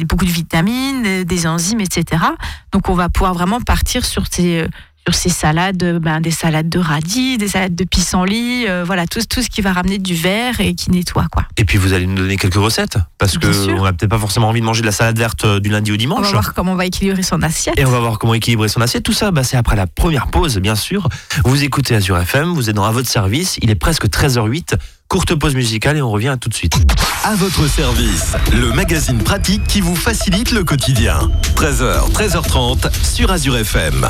beaucoup 0.05 0.25
de 0.25 0.31
vitamines, 0.31 1.23
des 1.23 1.47
enzymes, 1.47 1.81
etc. 1.81 2.23
Donc 2.71 2.89
on 2.89 2.93
va 2.93 3.09
pouvoir 3.09 3.33
vraiment 3.33 3.61
partir 3.61 4.05
sur 4.05 4.25
ces 4.29 4.65
sur 5.07 5.15
ces 5.15 5.30
salades, 5.30 6.00
ben, 6.00 6.21
des 6.21 6.31
salades 6.31 6.69
de 6.69 6.80
radis, 6.80 7.38
des 7.38 7.48
salades 7.48 7.75
de 7.75 7.83
pissenlit, 7.83 8.68
euh, 8.68 8.83
voilà, 8.86 9.07
tout, 9.07 9.21
tout 9.27 9.42
ce 9.42 9.50
qui 9.50 9.62
va 9.62 9.74
ramener 9.74 9.98
du 9.98 10.13
verre 10.13 10.62
et 10.62 10.75
qui 10.75 10.92
nettoie. 10.92 11.25
Quoi. 11.31 11.44
Et 11.57 11.65
puis 11.65 11.77
vous 11.77 11.94
allez 11.94 12.06
nous 12.06 12.15
donner 12.15 12.38
quelques 12.38 12.56
recettes 12.56 12.98
Parce 13.18 13.38
qu'on 13.38 13.83
n'a 13.83 13.94
peut-être 13.94 14.09
pas 14.09 14.19
forcément 14.19 14.50
envie 14.50 14.62
de 14.62 14.65
manger 14.65 14.81
de 14.81 14.86
la 14.86 14.92
salade 14.92 15.18
verte 15.18 15.45
euh, 15.45 15.59
du 15.59 15.69
lundi 15.69 15.92
au 15.92 15.98
dimanche. 15.98 16.19
On 16.19 16.24
va 16.24 16.31
voir 16.31 16.53
comment 16.53 16.74
on 16.74 16.75
va 16.75 16.86
équilibrer 16.86 17.24
son 17.24 17.42
assiette. 17.42 17.80
Et 17.80 17.86
on 17.86 17.92
va 17.92 18.00
voir 18.00 18.19
comment 18.19 18.33
équilibrer 18.33 18.68
son 18.68 18.81
assiette. 18.81 19.03
Tout 19.03 19.13
ça, 19.13 19.31
bah, 19.31 19.44
c'est 19.44 19.57
après 19.57 19.75
la 19.75 19.88
première 19.88 20.27
pause, 20.27 20.57
bien 20.57 20.75
sûr. 20.75 21.09
Vous 21.45 21.63
écoutez 21.63 21.95
Azure 21.95 22.18
FM, 22.19 22.53
vous 22.53 22.69
êtes 22.69 22.75
dans 22.75 22.86
à 22.86 22.92
votre 22.92 23.09
service, 23.09 23.57
il 23.62 23.69
est 23.69 23.75
presque 23.75 24.07
13h08. 24.07 24.75
Courte 25.07 25.36
pause 25.36 25.56
musicale 25.56 25.98
et 25.98 26.01
on 26.01 26.09
revient 26.09 26.38
tout 26.39 26.48
de 26.48 26.53
suite. 26.53 26.77
À 27.25 27.36
votre 27.36 27.68
service, 27.68 28.33
le 28.53 28.71
magazine 28.71 29.18
pratique 29.18 29.63
qui 29.68 29.81
vous 29.81 29.95
facilite 29.95 30.51
le 30.51 30.63
quotidien. 30.63 31.30
13h, 31.57 32.12
13h30 32.13 32.89
sur 33.03 33.30
Azure 33.30 33.57
FM. 33.57 34.09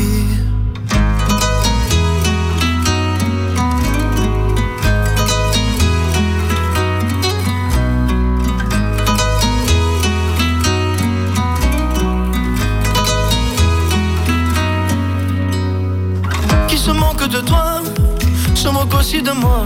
De 19.19 19.31
moi. 19.31 19.65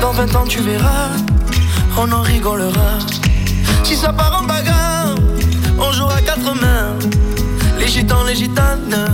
Dans 0.00 0.12
20 0.12 0.36
ans 0.36 0.44
tu 0.46 0.60
verras, 0.60 1.10
on 1.98 2.10
en 2.12 2.22
rigolera. 2.22 2.98
Si 3.82 3.96
ça 3.96 4.12
part 4.12 4.40
en 4.40 4.46
bagarre, 4.46 5.16
on 5.78 5.90
jouera 5.90 6.20
quatre 6.20 6.54
mains. 6.54 6.94
Les 7.80 7.88
gitans, 7.88 8.22
les 8.22 8.36
gitanes, 8.36 9.08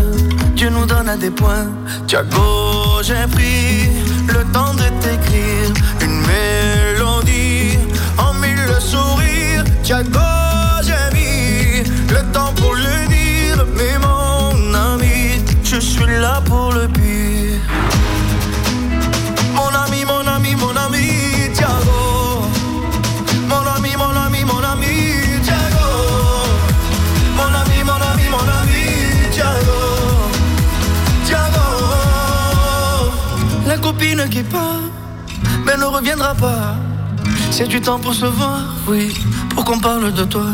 Dieu 0.54 0.68
nous 0.68 0.84
donne 0.84 1.08
à 1.08 1.16
des 1.16 1.30
points. 1.30 1.68
Tiago, 2.06 3.02
j'ai 3.02 3.26
pris 3.32 3.88
le 4.28 4.44
temps 4.52 4.74
de 4.74 4.84
t'écrire 5.00 5.72
une 6.02 6.20
mélodie 6.30 7.78
en 8.18 8.34
mille 8.34 8.74
sourires. 8.78 9.64
Tiago, 9.82 10.20
j'ai 10.82 11.16
mis 11.16 11.88
le 12.10 12.22
temps 12.32 12.52
pour 12.56 12.74
le 12.74 13.08
dire, 13.08 13.64
mais 13.74 13.96
mon 13.98 14.74
ami, 14.74 15.42
je 15.64 15.80
suis 15.80 16.20
là 16.20 16.42
pour 16.44 16.72
le 16.72 16.88
pire. 16.88 17.60
Copine 34.20 34.30
qui 34.30 34.42
part, 34.42 34.80
mais 35.64 35.76
ne 35.76 35.84
reviendra 35.84 36.34
pas. 36.34 36.74
C'est 37.50 37.68
du 37.68 37.80
temps 37.80 37.98
pour 37.98 38.14
se 38.14 38.26
voir, 38.26 38.60
oui, 38.86 39.14
pour 39.50 39.64
qu'on 39.64 39.78
parle 39.78 40.12
de 40.12 40.24
toi. 40.24 40.46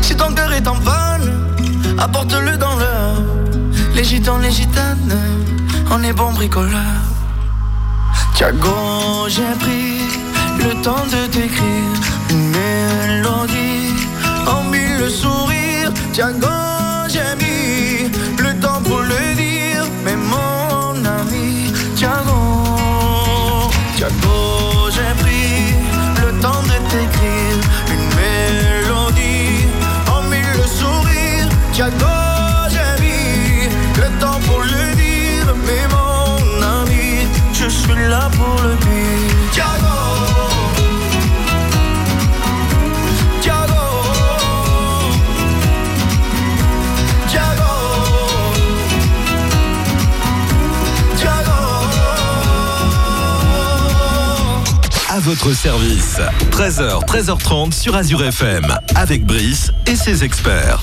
Si 0.00 0.16
ton 0.16 0.32
cœur 0.32 0.52
est 0.52 0.66
en 0.66 0.76
panne, 0.76 1.30
apporte-le 1.98 2.56
dans 2.56 2.76
l'heure. 2.76 3.22
Les 3.94 4.04
gitans, 4.04 4.38
les 4.38 4.50
gitanes, 4.50 5.16
on 5.90 6.02
est 6.02 6.12
bon 6.12 6.32
bricoleur. 6.32 7.00
Tiago, 8.34 9.28
j'ai 9.28 9.54
pris 9.60 9.98
le 10.58 10.82
temps 10.82 11.06
de 11.06 11.26
t'écrire 11.26 12.00
une 12.30 12.48
mélodie 12.50 13.94
en 14.46 14.64
mille 14.64 15.10
sourires. 15.10 15.92
Tiago, 16.12 16.46
j'ai 17.08 17.34
mis 17.42 18.10
le 18.38 18.58
temps 18.60 18.80
pour 18.82 19.00
le 19.00 19.34
dire, 19.36 19.84
mais 20.04 20.16
mon 20.16 21.04
ami, 21.04 21.72
Tiago, 21.96 22.41
Tiago, 31.82 32.06
j'ai 32.70 33.02
mis 33.02 33.68
le 33.96 34.20
temps 34.20 34.38
pour 34.46 34.60
le 34.60 34.94
dire, 34.94 35.52
mais 35.66 35.88
mon 35.90 36.62
ami, 36.62 37.26
je 37.52 37.68
suis 37.68 38.08
là 38.08 38.30
pour 38.36 38.62
le 38.62 38.76
dire. 38.76 39.50
Tiago. 39.50 39.88
À 55.08 55.18
votre 55.18 55.52
service. 55.52 56.20
13h, 56.52 57.04
13h30 57.06 57.72
sur 57.72 57.96
Azure 57.96 58.22
FM. 58.22 58.72
Avec 58.94 59.26
Brice 59.26 59.72
et 59.86 59.96
ses 59.96 60.22
experts. 60.22 60.80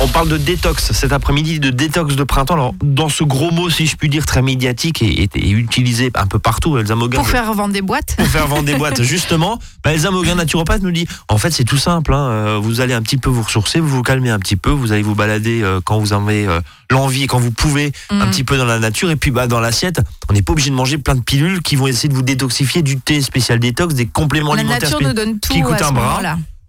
On 0.00 0.06
parle 0.06 0.28
de 0.28 0.36
détox 0.36 0.92
cet 0.92 1.12
après-midi, 1.12 1.58
de 1.58 1.70
détox 1.70 2.14
de 2.14 2.22
printemps. 2.22 2.54
Alors, 2.54 2.74
dans 2.84 3.08
ce 3.08 3.24
gros 3.24 3.50
mot, 3.50 3.68
si 3.68 3.86
je 3.86 3.96
puis 3.96 4.08
dire, 4.08 4.26
très 4.26 4.42
médiatique 4.42 5.02
et, 5.02 5.24
et- 5.24 5.28
et 5.34 5.50
utilisé 5.50 6.12
un 6.14 6.26
peu 6.26 6.38
partout, 6.38 6.78
Elsa 6.78 6.94
Moguin. 6.94 7.18
Pour 7.18 7.28
faire 7.28 7.52
vendre 7.52 7.72
des 7.74 7.82
boîtes. 7.82 8.14
pour 8.16 8.26
faire 8.26 8.46
vendre 8.46 8.62
des 8.62 8.76
boîtes. 8.76 9.02
Justement, 9.08 9.58
bah, 9.82 9.92
Elsa 9.92 10.12
Moguin, 10.12 10.36
naturopathe, 10.36 10.82
nous 10.82 10.92
dit 10.92 11.06
en 11.28 11.36
fait, 11.36 11.50
c'est 11.50 11.64
tout 11.64 11.76
simple. 11.78 12.14
hein, 12.14 12.28
euh, 12.28 12.58
vous 12.62 12.80
allez 12.80 12.94
un 12.94 13.02
petit 13.02 13.16
peu 13.16 13.28
vous 13.28 13.42
ressourcer, 13.42 13.80
vous 13.80 13.88
vous 13.88 14.02
calmez 14.02 14.30
un 14.30 14.38
petit 14.38 14.54
peu, 14.56 14.70
vous 14.70 14.92
allez 14.92 15.02
vous 15.02 15.16
balader 15.16 15.62
euh, 15.64 15.80
quand 15.84 15.98
vous 15.98 16.12
en 16.12 16.22
avez 16.28 16.46
euh, 16.46 16.60
l'envie 16.90 17.24
et 17.24 17.26
quand 17.26 17.40
vous 17.40 17.50
pouvez, 17.50 17.92
un 18.10 18.24
Mhm. 18.26 18.30
petit 18.30 18.44
peu 18.44 18.56
dans 18.56 18.64
la 18.66 18.78
nature. 18.78 19.10
Et 19.10 19.16
puis, 19.16 19.32
bah, 19.32 19.48
dans 19.48 19.58
l'assiette, 19.60 20.00
on 20.30 20.32
n'est 20.32 20.42
pas 20.42 20.52
obligé 20.52 20.70
de 20.70 20.76
manger 20.76 20.98
plein 20.98 21.16
de 21.16 21.22
pilules 21.22 21.60
qui 21.60 21.74
vont 21.74 21.88
essayer 21.88 22.08
de 22.08 22.14
vous 22.14 22.22
détoxifier, 22.22 22.82
du 22.82 23.00
thé 23.00 23.20
spécial 23.20 23.58
détox, 23.58 23.94
des 23.94 24.06
compléments 24.06 24.54
La 24.54 24.60
alimentaires. 24.60 24.82
nature 24.90 24.98
spé- 24.98 25.06
nous 25.08 25.12
donne 25.12 25.40
tout 25.40 25.52
qui 25.52 25.60
coûte 25.60 25.74
à 25.74 25.78
ce 25.78 25.84
un 25.84 25.92
bras. 25.92 26.20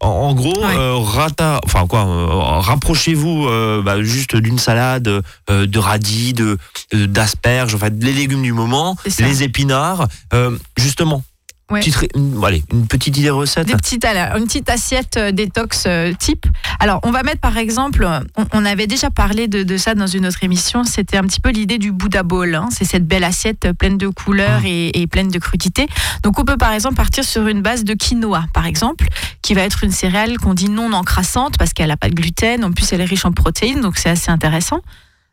En, 0.01 0.08
en 0.08 0.34
gros, 0.34 0.58
Ouais. 0.60 0.77
euh, 0.77 0.96
rata, 0.98 1.60
enfin 1.65 1.86
quoi, 1.88 2.06
euh, 2.06 2.27
rapprochez-vous 2.60 3.48
euh, 3.48 3.82
bah, 3.82 4.01
juste 4.01 4.36
d'une 4.36 4.58
salade 4.60 5.03
de 5.50 5.79
radis, 5.79 6.34
de 6.34 6.58
d'asperges, 6.94 7.75
enfin 7.75 7.89
les 8.00 8.13
légumes 8.13 8.41
du 8.44 8.53
moment, 8.53 8.96
les 9.20 9.44
épinards, 9.44 10.08
justement. 10.77 11.24
Ouais. 11.71 11.81
Petite 11.81 11.95
ré- 11.97 12.09
une, 12.15 12.43
allez, 12.43 12.63
une 12.73 12.88
petite 12.88 13.15
idée 13.17 13.29
recette. 13.29 13.67
Des 13.67 13.75
petites, 13.75 14.03
alors, 14.03 14.38
une 14.38 14.45
petite 14.45 14.69
assiette 14.71 15.17
euh, 15.17 15.31
détox 15.31 15.83
euh, 15.85 16.13
type. 16.17 16.47
Alors, 16.79 16.99
on 17.03 17.11
va 17.11 17.21
mettre 17.21 17.41
par 17.41 17.57
exemple, 17.57 18.07
on, 18.38 18.45
on 18.53 18.65
avait 18.65 18.88
déjà 18.88 19.11
parlé 19.11 19.47
de, 19.47 19.61
de 19.61 19.77
ça 19.77 19.93
dans 19.93 20.07
une 20.07 20.25
autre 20.25 20.43
émission, 20.43 20.83
c'était 20.83 21.17
un 21.17 21.23
petit 21.23 21.39
peu 21.39 21.49
l'idée 21.51 21.77
du 21.77 21.91
Buddha 21.91 22.23
Bowl. 22.23 22.55
hein. 22.55 22.69
C'est 22.71 22.85
cette 22.85 23.07
belle 23.07 23.23
assiette 23.23 23.65
euh, 23.65 23.73
pleine 23.73 23.97
de 23.99 24.07
couleurs 24.07 24.61
et, 24.65 24.99
et 24.99 25.05
pleine 25.05 25.27
de 25.29 25.38
crudités. 25.38 25.88
Donc, 26.23 26.39
on 26.39 26.43
peut 26.45 26.57
par 26.57 26.71
exemple 26.71 26.95
partir 26.95 27.23
sur 27.23 27.47
une 27.47 27.61
base 27.61 27.83
de 27.83 27.93
quinoa, 27.93 28.45
par 28.51 28.65
exemple, 28.65 29.05
qui 29.43 29.53
va 29.53 29.61
être 29.61 29.83
une 29.83 29.91
céréale 29.91 30.38
qu'on 30.39 30.55
dit 30.55 30.69
non 30.69 30.91
encrassante 30.93 31.57
parce 31.59 31.73
qu'elle 31.73 31.89
n'a 31.89 31.97
pas 31.97 32.09
de 32.09 32.15
gluten. 32.15 32.63
En 32.63 32.71
plus, 32.71 32.91
elle 32.93 33.01
est 33.01 33.05
riche 33.05 33.25
en 33.25 33.31
protéines, 33.31 33.81
donc 33.81 33.97
c'est 33.97 34.09
assez 34.09 34.31
intéressant. 34.31 34.81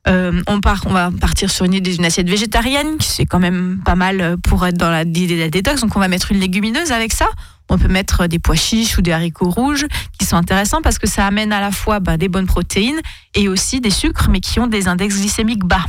Euh, 0.09 0.41
on, 0.47 0.61
part, 0.61 0.83
on 0.87 0.93
va 0.93 1.11
partir 1.21 1.51
sur 1.51 1.65
une 1.65 1.81
d'une 1.81 2.05
assiette 2.05 2.29
végétarienne, 2.29 2.97
qui 2.99 3.09
c'est 3.09 3.27
quand 3.27 3.41
même 3.41 3.81
pas 3.85 3.97
mal 3.97 4.21
euh, 4.21 4.37
pour 4.37 4.65
être 4.67 4.77
dans 4.77 4.91
la- 4.91 5.03
l'idée 5.05 5.35
de 5.37 5.41
la 5.41 5.51
détox. 5.51 5.81
Donc 5.81 5.97
on 5.97 6.01
va 6.01 6.09
mettre 6.09 6.31
une 6.33 6.39
légumineuse 6.39 6.93
avec 6.93 7.13
ça. 7.13 7.27
On 7.69 7.77
peut 7.79 7.89
mettre 7.89 8.29
des 8.29 8.39
pois 8.39 8.55
chiches 8.55 8.97
ou 8.99 9.03
des 9.03 9.11
haricots 9.11 9.51
rouges 9.51 9.87
qui 10.19 10.25
sont 10.27 10.37
intéressants 10.37 10.81
parce 10.83 10.99
que 11.01 11.09
ça 11.09 11.27
amène 11.27 11.53
à 11.53 11.61
la 11.61 11.73
fois 11.73 11.99
bah, 11.99 12.17
des 12.17 12.29
bonnes 12.29 12.47
protéines 12.47 13.01
et 13.35 13.49
aussi 13.49 13.81
des 13.81 13.91
sucres, 13.91 14.29
mais 14.31 14.39
qui 14.39 14.61
ont 14.61 14.69
des 14.69 14.87
index 14.87 15.17
glycémiques 15.19 15.65
bas. 15.65 15.85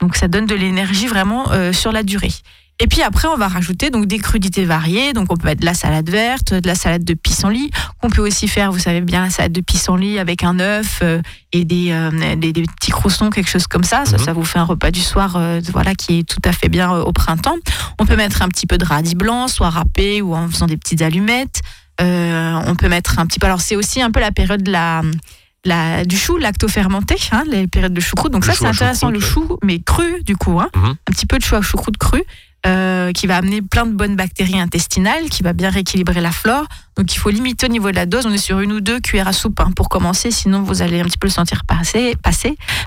Donc 0.00 0.14
ça 0.14 0.28
donne 0.28 0.46
de 0.46 0.54
l'énergie 0.54 1.08
vraiment 1.08 1.50
euh, 1.50 1.72
sur 1.72 1.90
la 1.90 2.04
durée. 2.04 2.30
Et 2.80 2.86
puis 2.86 3.02
après, 3.02 3.26
on 3.26 3.36
va 3.36 3.48
rajouter 3.48 3.90
donc 3.90 4.06
des 4.06 4.18
crudités 4.18 4.64
variées. 4.64 5.12
Donc 5.12 5.32
on 5.32 5.36
peut 5.36 5.46
mettre 5.48 5.60
de 5.60 5.66
la 5.66 5.74
salade 5.74 6.08
verte, 6.08 6.54
de 6.54 6.66
la 6.66 6.74
salade 6.76 7.02
de 7.04 7.14
pissenlit. 7.14 7.70
On 8.02 8.08
peut 8.10 8.22
aussi 8.22 8.46
faire, 8.46 8.70
vous 8.70 8.78
savez 8.78 9.00
bien, 9.00 9.22
la 9.24 9.30
salade 9.30 9.52
de 9.52 9.60
pissenlit 9.60 10.18
avec 10.20 10.44
un 10.44 10.60
œuf 10.60 11.00
euh, 11.02 11.20
et 11.52 11.64
des, 11.64 11.90
euh, 11.90 12.36
des, 12.36 12.52
des 12.52 12.62
petits 12.62 12.92
croustons, 12.92 13.30
quelque 13.30 13.50
chose 13.50 13.66
comme 13.66 13.82
ça. 13.82 14.04
Ça, 14.04 14.16
Mhm. 14.16 14.24
ça 14.24 14.32
vous 14.32 14.44
fait 14.44 14.60
un 14.60 14.64
repas 14.64 14.90
du 14.92 15.00
soir, 15.00 15.34
euh, 15.36 15.60
voilà, 15.72 15.94
qui 15.96 16.20
est 16.20 16.28
tout 16.28 16.40
à 16.44 16.52
fait 16.52 16.68
bien 16.68 16.92
au 16.92 17.12
printemps. 17.12 17.56
On 17.98 18.06
peut 18.06 18.16
mettre 18.16 18.42
un 18.42 18.48
petit 18.48 18.66
peu 18.66 18.78
de 18.78 18.84
radis 18.84 19.16
blanc, 19.16 19.48
soit 19.48 19.70
râpé 19.70 20.22
ou 20.22 20.34
en 20.36 20.48
faisant 20.48 20.66
des 20.66 20.76
petites 20.76 21.02
allumettes. 21.02 21.60
On 22.00 22.74
peut 22.78 22.88
mettre 22.88 23.18
un 23.18 23.26
petit 23.26 23.40
peu. 23.40 23.46
Alors 23.46 23.60
c'est 23.60 23.74
aussi 23.74 24.00
un 24.00 24.12
peu 24.12 24.20
la 24.20 24.30
période 24.30 24.62
de 24.62 24.70
la 24.70 25.02
la, 25.64 26.04
du 26.04 26.16
chou 26.16 26.36
lacto-fermenté, 26.38 27.16
hein, 27.32 27.42
les 27.50 27.66
périodes 27.66 27.92
de 27.92 28.00
choucroute. 28.00 28.30
Donc 28.32 28.46
Le 28.46 28.52
ça, 28.52 28.58
c'est 28.58 28.66
intéressant, 28.66 29.10
le 29.10 29.18
chou, 29.18 29.58
mais 29.64 29.80
cru, 29.80 30.22
du 30.22 30.36
coup. 30.36 30.60
Hein, 30.60 30.68
Mhm. 30.76 30.84
Un 31.08 31.12
petit 31.12 31.26
peu 31.26 31.36
de 31.36 31.42
chou 31.42 31.56
à 31.56 31.60
choucroute 31.62 31.96
cru, 31.98 32.22
euh, 32.66 33.12
qui 33.12 33.26
va 33.26 33.36
amener 33.36 33.62
plein 33.62 33.86
de 33.86 33.92
bonnes 33.92 34.16
bactéries 34.16 34.58
intestinales, 34.58 35.28
qui 35.30 35.42
va 35.42 35.52
bien 35.52 35.70
rééquilibrer 35.70 36.20
la 36.20 36.32
flore. 36.32 36.66
Donc 36.96 37.14
il 37.14 37.18
faut 37.18 37.30
limiter 37.30 37.66
au 37.66 37.68
niveau 37.68 37.90
de 37.90 37.94
la 37.94 38.04
dose. 38.04 38.26
On 38.26 38.32
est 38.32 38.38
sur 38.38 38.58
une 38.58 38.72
ou 38.72 38.80
deux 38.80 38.98
cuillères 38.98 39.28
à 39.28 39.32
soupe 39.32 39.60
hein, 39.60 39.70
pour 39.76 39.88
commencer, 39.88 40.32
sinon 40.32 40.62
vous 40.62 40.82
allez 40.82 41.00
un 41.00 41.04
petit 41.04 41.18
peu 41.18 41.28
le 41.28 41.32
sentir 41.32 41.62
passer. 41.64 42.16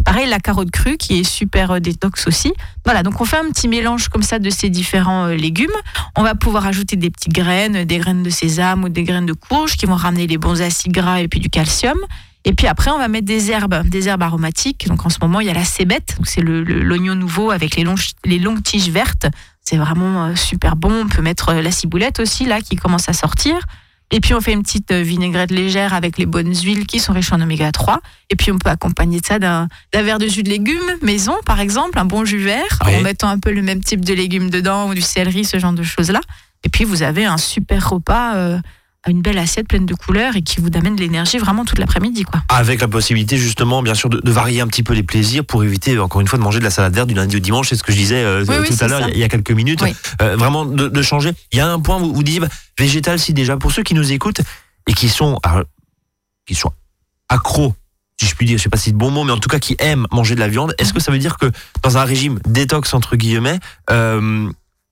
Pareil, 0.03 0.27
la 0.27 0.39
carotte 0.39 0.71
crue, 0.71 0.97
qui 0.97 1.19
est 1.19 1.23
super 1.23 1.71
euh, 1.71 1.79
détox 1.79 2.27
aussi. 2.27 2.53
Voilà, 2.83 3.01
donc 3.01 3.21
on 3.21 3.25
fait 3.25 3.37
un 3.37 3.49
petit 3.49 3.69
mélange 3.69 4.09
comme 4.09 4.23
ça 4.23 4.39
de 4.39 4.49
ces 4.49 4.69
différents 4.69 5.27
euh, 5.27 5.35
légumes. 5.35 5.69
On 6.17 6.23
va 6.23 6.35
pouvoir 6.35 6.65
ajouter 6.65 6.97
des 6.97 7.09
petites 7.09 7.33
graines, 7.33 7.85
des 7.85 7.97
graines 7.97 8.23
de 8.23 8.29
sésame 8.29 8.83
ou 8.83 8.89
des 8.89 9.03
graines 9.03 9.25
de 9.25 9.33
courge 9.33 9.77
qui 9.77 9.85
vont 9.85 9.95
ramener 9.95 10.27
les 10.27 10.37
bons 10.37 10.61
acides 10.61 10.91
gras 10.91 11.21
et 11.21 11.29
puis 11.29 11.39
du 11.39 11.49
calcium. 11.49 11.97
Et 12.43 12.53
puis 12.53 12.67
après, 12.67 12.89
on 12.89 12.97
va 12.97 13.07
mettre 13.07 13.27
des 13.27 13.51
herbes, 13.51 13.87
des 13.87 14.07
herbes 14.07 14.23
aromatiques. 14.23 14.87
Donc 14.87 15.05
en 15.05 15.09
ce 15.09 15.19
moment, 15.21 15.39
il 15.39 15.47
y 15.47 15.49
a 15.49 15.53
la 15.53 15.63
cébette, 15.63 16.17
c'est 16.23 16.41
l'oignon 16.41 17.15
nouveau 17.15 17.51
avec 17.51 17.75
les 17.75 18.39
longues 18.39 18.63
tiges 18.63 18.89
vertes. 18.89 19.27
C'est 19.63 19.77
vraiment 19.77 20.25
euh, 20.25 20.35
super 20.35 20.75
bon. 20.75 21.03
On 21.05 21.07
peut 21.07 21.21
mettre 21.21 21.49
euh, 21.49 21.61
la 21.61 21.71
ciboulette 21.71 22.19
aussi, 22.19 22.45
là, 22.45 22.61
qui 22.61 22.75
commence 22.75 23.07
à 23.09 23.13
sortir. 23.13 23.55
Et 24.13 24.19
puis 24.19 24.33
on 24.33 24.41
fait 24.41 24.51
une 24.51 24.61
petite 24.63 24.91
euh, 24.91 25.01
vinaigrette 25.03 25.51
légère 25.51 25.93
avec 25.93 26.17
les 26.17 26.25
bonnes 26.25 26.53
huiles 26.53 26.85
qui 26.85 26.99
sont 26.99 27.13
riches 27.13 27.31
en 27.31 27.39
oméga 27.39 27.71
3. 27.71 28.01
Et 28.29 28.35
puis 28.35 28.51
on 28.51 28.57
peut 28.57 28.69
accompagner 28.69 29.19
ça 29.25 29.39
d'un 29.39 29.69
d'un 29.93 30.01
verre 30.01 30.19
de 30.19 30.27
jus 30.27 30.43
de 30.43 30.49
légumes 30.49 30.79
maison, 31.01 31.33
par 31.45 31.61
exemple, 31.61 31.97
un 31.97 32.03
bon 32.05 32.25
jus 32.25 32.39
vert, 32.39 32.79
Oui. 32.85 32.97
en 32.97 33.01
mettant 33.01 33.29
un 33.29 33.39
peu 33.39 33.51
le 33.53 33.61
même 33.61 33.81
type 33.81 34.03
de 34.03 34.13
légumes 34.13 34.49
dedans 34.49 34.89
ou 34.89 34.93
du 34.93 35.01
céleri, 35.01 35.45
ce 35.45 35.59
genre 35.59 35.71
de 35.73 35.83
choses-là. 35.83 36.19
Et 36.65 36.69
puis 36.69 36.83
vous 36.83 37.03
avez 37.03 37.23
un 37.25 37.37
super 37.37 37.89
repas, 37.89 38.35
euh, 38.35 38.59
une 39.07 39.21
belle 39.21 39.39
assiette 39.39 39.67
pleine 39.67 39.85
de 39.87 39.95
couleurs 39.95 40.35
et 40.35 40.43
qui 40.43 40.61
vous 40.61 40.69
amène 40.75 40.95
de 40.95 41.01
l'énergie 41.01 41.39
vraiment 41.39 41.65
toute 41.65 41.79
l'après-midi, 41.79 42.23
quoi. 42.23 42.43
Avec 42.49 42.81
la 42.81 42.87
possibilité 42.87 43.37
justement, 43.37 43.81
bien 43.81 43.95
sûr, 43.95 44.09
de, 44.09 44.19
de 44.19 44.31
varier 44.31 44.61
un 44.61 44.67
petit 44.67 44.83
peu 44.83 44.93
les 44.93 45.01
plaisirs 45.03 45.43
pour 45.43 45.63
éviter, 45.63 45.97
encore 45.97 46.21
une 46.21 46.27
fois, 46.27 46.37
de 46.37 46.43
manger 46.43 46.59
de 46.59 46.63
la 46.63 46.69
salade 46.69 46.93
verte 46.93 47.07
du 47.07 47.15
lundi 47.15 47.35
au 47.35 47.39
dimanche. 47.39 47.69
C'est 47.69 47.75
ce 47.75 47.83
que 47.83 47.91
je 47.91 47.97
disais 47.97 48.23
euh, 48.23 48.45
Oui, 48.47 48.55
oui, 48.61 48.67
tout 48.69 48.83
à 48.83 48.87
l'heure, 48.87 49.09
il 49.09 49.17
y 49.17 49.23
a- 49.23 49.27
quelques 49.29 49.51
minutes. 49.51 49.81
Oui. 49.81 49.95
Euh, 50.21 50.35
vraiment 50.35 50.65
de, 50.65 50.87
de 50.87 51.01
changer. 51.01 51.31
Il 51.51 51.57
y 51.57 51.61
a 51.61 51.67
un 51.67 51.79
point, 51.79 51.97
vous, 51.97 52.13
vous 52.13 52.23
disiez, 52.23 52.39
bah, 52.41 52.49
végétal, 52.77 53.17
si 53.19 53.33
déjà, 53.33 53.57
pour 53.57 53.71
ceux 53.71 53.81
qui 53.83 53.95
nous 53.95 54.11
écoutent 54.11 54.41
et 54.87 54.93
qui 54.93 55.09
sont, 55.09 55.39
alors, 55.41 55.63
qui 56.45 56.53
sont 56.53 56.71
accros, 57.27 57.73
si 58.19 58.27
je 58.27 58.35
puis 58.35 58.45
dire, 58.45 58.59
je 58.59 58.63
sais 58.63 58.69
pas 58.69 58.77
si 58.77 58.85
c'est 58.85 58.91
le 58.91 58.97
bon 58.97 59.09
mot, 59.09 59.23
mais 59.23 59.31
en 59.31 59.39
tout 59.39 59.49
cas 59.49 59.57
qui 59.57 59.75
aiment 59.79 60.05
manger 60.11 60.35
de 60.35 60.39
la 60.41 60.47
viande, 60.47 60.75
est-ce 60.77 60.93
que 60.93 60.99
ça 60.99 61.11
veut 61.11 61.17
dire 61.17 61.37
que 61.39 61.49
dans 61.81 61.97
un 61.97 62.03
régime 62.03 62.39
détox, 62.45 62.93
entre 62.93 63.15
guillemets, 63.15 63.57
euh, 63.89 64.47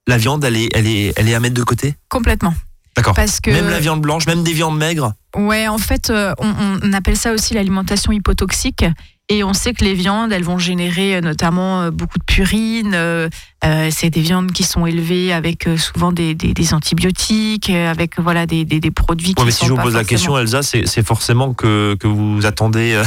la 0.08 0.18
viande, 0.18 0.44
elle 0.46 0.56
est, 0.58 0.70
elle, 0.74 0.88
est, 0.88 1.14
elle 1.16 1.30
est 1.30 1.36
à 1.36 1.40
mettre 1.40 1.54
de 1.54 1.64
côté? 1.64 1.94
Complètement. 2.10 2.56
D'accord. 3.00 3.14
Parce 3.16 3.40
que 3.40 3.50
Même 3.52 3.70
la 3.70 3.80
viande 3.80 4.02
blanche, 4.02 4.26
même 4.28 4.44
des 4.44 4.54
viandes 4.54 4.78
maigres 4.78 5.14
Ouais, 5.36 5.68
en 5.68 5.78
fait, 5.78 6.10
euh, 6.10 6.34
on, 6.40 6.54
on 6.84 6.94
appelle 6.94 7.16
ça 7.18 7.32
aussi 7.34 7.54
l'alimentation 7.54 8.12
hypotoxique. 8.12 8.84
Et 9.32 9.44
on 9.44 9.54
sait 9.54 9.74
que 9.74 9.86
les 9.86 9.94
viandes, 9.94 10.32
elles 10.32 10.44
vont 10.44 10.58
générer 10.58 11.16
euh, 11.18 11.22
notamment 11.22 11.82
euh, 11.84 11.92
beaucoup 11.92 12.18
de 12.18 12.24
purine. 12.24 12.94
euh, 12.96 13.30
euh, 13.64 13.90
c'est 13.92 14.10
des 14.10 14.22
viandes 14.22 14.52
qui 14.52 14.64
sont 14.64 14.88
élevées 14.88 15.32
avec 15.32 15.68
souvent 15.78 16.12
des, 16.12 16.34
des- 16.34 16.56
des 16.56 16.74
antibiotiques, 16.74 17.70
avec 17.70 18.20
voilà 18.20 18.48
des, 18.48 18.66
des- 18.66 18.90
produits 18.90 19.36
qui 19.36 19.40
Ouais, 19.42 19.46
mais 19.46 19.52
si 19.52 19.60
sont 19.60 19.66
je 19.68 19.74
vous 19.74 19.82
pose 19.82 19.94
la 19.94 20.04
question, 20.04 20.36
Elsa, 20.38 20.62
c'est 20.64 21.04
forcément 21.06 21.54
que, 21.54 21.96
que 22.00 22.08
vous 22.08 22.46
attendez 22.48 23.00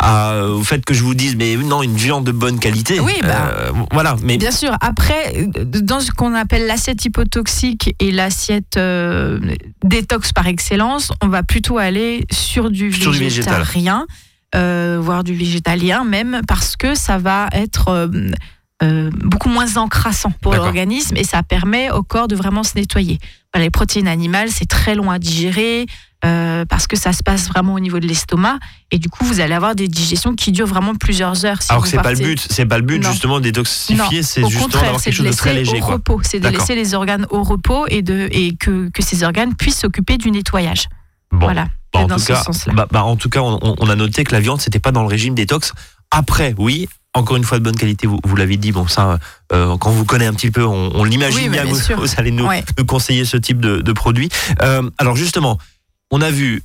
à- 0.00 0.46
au 0.48 0.62
fait 0.64 0.84
que 0.84 0.94
je 0.94 1.02
vous 1.04 1.14
dise, 1.14 1.36
mais 1.36 1.56
non, 1.56 1.82
une 1.82 1.94
viande 1.96 2.24
de 2.24 2.32
bonne 2.32 2.58
qualité. 2.58 2.98
Oui, 3.00 3.12
bah. 3.22 3.50
Euh, 3.52 3.70
voilà, 3.92 4.16
mais 4.22 4.36
Bien 4.38 4.50
sûr. 4.50 4.76
Après, 4.80 5.34
euh, 5.56 5.64
dans 5.64 6.00
ce 6.00 6.10
qu'on 6.10 6.34
appelle 6.34 6.66
l'assiette 6.66 7.04
hypotoxique 7.04 7.94
et 8.00 8.10
l'assiette 8.10 8.76
euh, 8.76 9.38
détox 9.84 10.32
par 10.32 10.46
excellence, 10.46 11.12
on 11.22 11.28
va 11.28 11.42
plutôt 11.42 11.78
aller 11.78 12.24
sur 12.32 12.70
du 12.70 12.92
Sur 12.92 13.12
du 13.12 13.18
végétal. 13.18 13.58
végétarien, 13.60 14.06
euh, 14.54 14.98
voire 15.00 15.22
du 15.22 15.34
végétalien 15.34 16.04
même, 16.04 16.40
parce 16.48 16.76
que 16.76 16.94
ça 16.94 17.18
va 17.18 17.48
être 17.52 18.08
euh, 18.82 19.10
beaucoup 19.24 19.48
moins 19.50 19.76
encrassant 19.76 20.32
pour 20.40 20.54
l'organisme 20.54 21.16
et 21.16 21.24
ça 21.24 21.42
permet 21.42 21.90
au 21.90 22.02
corps 22.02 22.28
de 22.28 22.36
vraiment 22.36 22.62
se 22.62 22.72
nettoyer. 22.76 23.18
Voilà, 23.52 23.66
les 23.66 23.70
protéines 23.70 24.08
animales, 24.08 24.48
c'est 24.50 24.66
très 24.68 24.94
long 24.94 25.10
à 25.10 25.18
digérer 25.18 25.86
euh, 26.24 26.64
parce 26.66 26.86
que 26.86 26.96
ça 26.96 27.12
se 27.12 27.22
passe 27.22 27.48
vraiment 27.48 27.74
au 27.74 27.80
niveau 27.80 27.98
de 27.98 28.06
l'estomac 28.06 28.58
et 28.90 28.98
du 28.98 29.08
coup, 29.08 29.24
vous 29.24 29.40
allez 29.40 29.54
avoir 29.54 29.74
des 29.74 29.88
digestions 29.88 30.34
qui 30.34 30.52
durent 30.52 30.66
vraiment 30.66 30.94
plusieurs 30.94 31.44
heures. 31.44 31.60
si 31.62 31.70
Alors 31.70 31.82
que 31.82 31.88
c'est 31.90 31.96
pas 32.00 32.12
le 32.12 32.18
but, 32.18 32.38
c'est 32.50 32.66
pas 32.66 32.78
le 32.78 32.84
but 32.84 33.02
Non. 33.02 33.10
justement 33.10 33.40
détoxifier, 33.40 34.22
c'est 34.22 34.46
justement 34.48 34.68
d'avoir 34.68 35.00
chose 35.00 35.26
de 35.26 35.32
très 35.32 35.52
léger. 35.54 35.78
au 35.78 35.84
Quoi. 35.84 35.94
repos, 35.94 36.20
c'est 36.22 36.40
de 36.40 36.48
laisser 36.48 36.74
les 36.74 36.94
organes 36.94 37.26
au 37.30 37.42
repos 37.42 37.86
et, 37.88 38.02
de, 38.02 38.28
et 38.32 38.54
que, 38.56 38.88
que 38.90 39.02
ces 39.02 39.22
organes 39.24 39.54
puissent 39.54 39.78
s'occuper 39.80 40.16
du 40.16 40.30
nettoyage. 40.30 40.84
Bon. 41.32 41.38
Voilà, 41.40 41.64
Bah, 41.64 41.70
c'est 41.92 41.98
en, 42.00 42.06
dans 42.06 42.16
tout 42.16 42.24
cas, 42.24 42.42
bah, 42.72 42.86
bah, 42.90 43.04
en 43.04 43.16
tout 43.16 43.28
cas, 43.28 43.40
on, 43.40 43.58
on 43.78 43.88
a 43.88 43.94
noté 43.96 44.24
que 44.24 44.32
la 44.32 44.40
viande, 44.40 44.60
c'était 44.60 44.78
pas 44.80 44.90
dans 44.92 45.02
le 45.02 45.08
régime 45.08 45.34
détox. 45.34 45.72
Après, 46.10 46.54
oui, 46.58 46.88
encore 47.14 47.36
une 47.36 47.44
fois 47.44 47.58
de 47.58 47.64
bonne 47.64 47.76
qualité, 47.76 48.06
vous, 48.06 48.18
vous 48.24 48.36
l'avez 48.36 48.56
dit, 48.56 48.72
bon, 48.72 48.86
ça, 48.86 49.18
euh, 49.52 49.76
quand 49.78 49.90
vous 49.90 50.04
connaissez 50.04 50.28
un 50.28 50.34
petit 50.34 50.50
peu, 50.50 50.64
on, 50.64 50.92
on 50.94 51.04
l'imagine 51.04 51.42
Oui, 51.44 51.48
bien, 51.48 51.64
vous, 51.64 51.76
vous 51.96 52.08
allez 52.16 52.30
nous, 52.30 52.46
Ouais. 52.46 52.64
nous 52.78 52.84
conseiller 52.86 53.24
ce 53.24 53.36
type 53.36 53.60
de, 53.60 53.78
de 53.80 53.92
produit. 53.92 54.28
Euh, 54.62 54.88
alors 54.98 55.16
justement, 55.16 55.58
on 56.12 56.20
a 56.22 56.30
vu, 56.30 56.62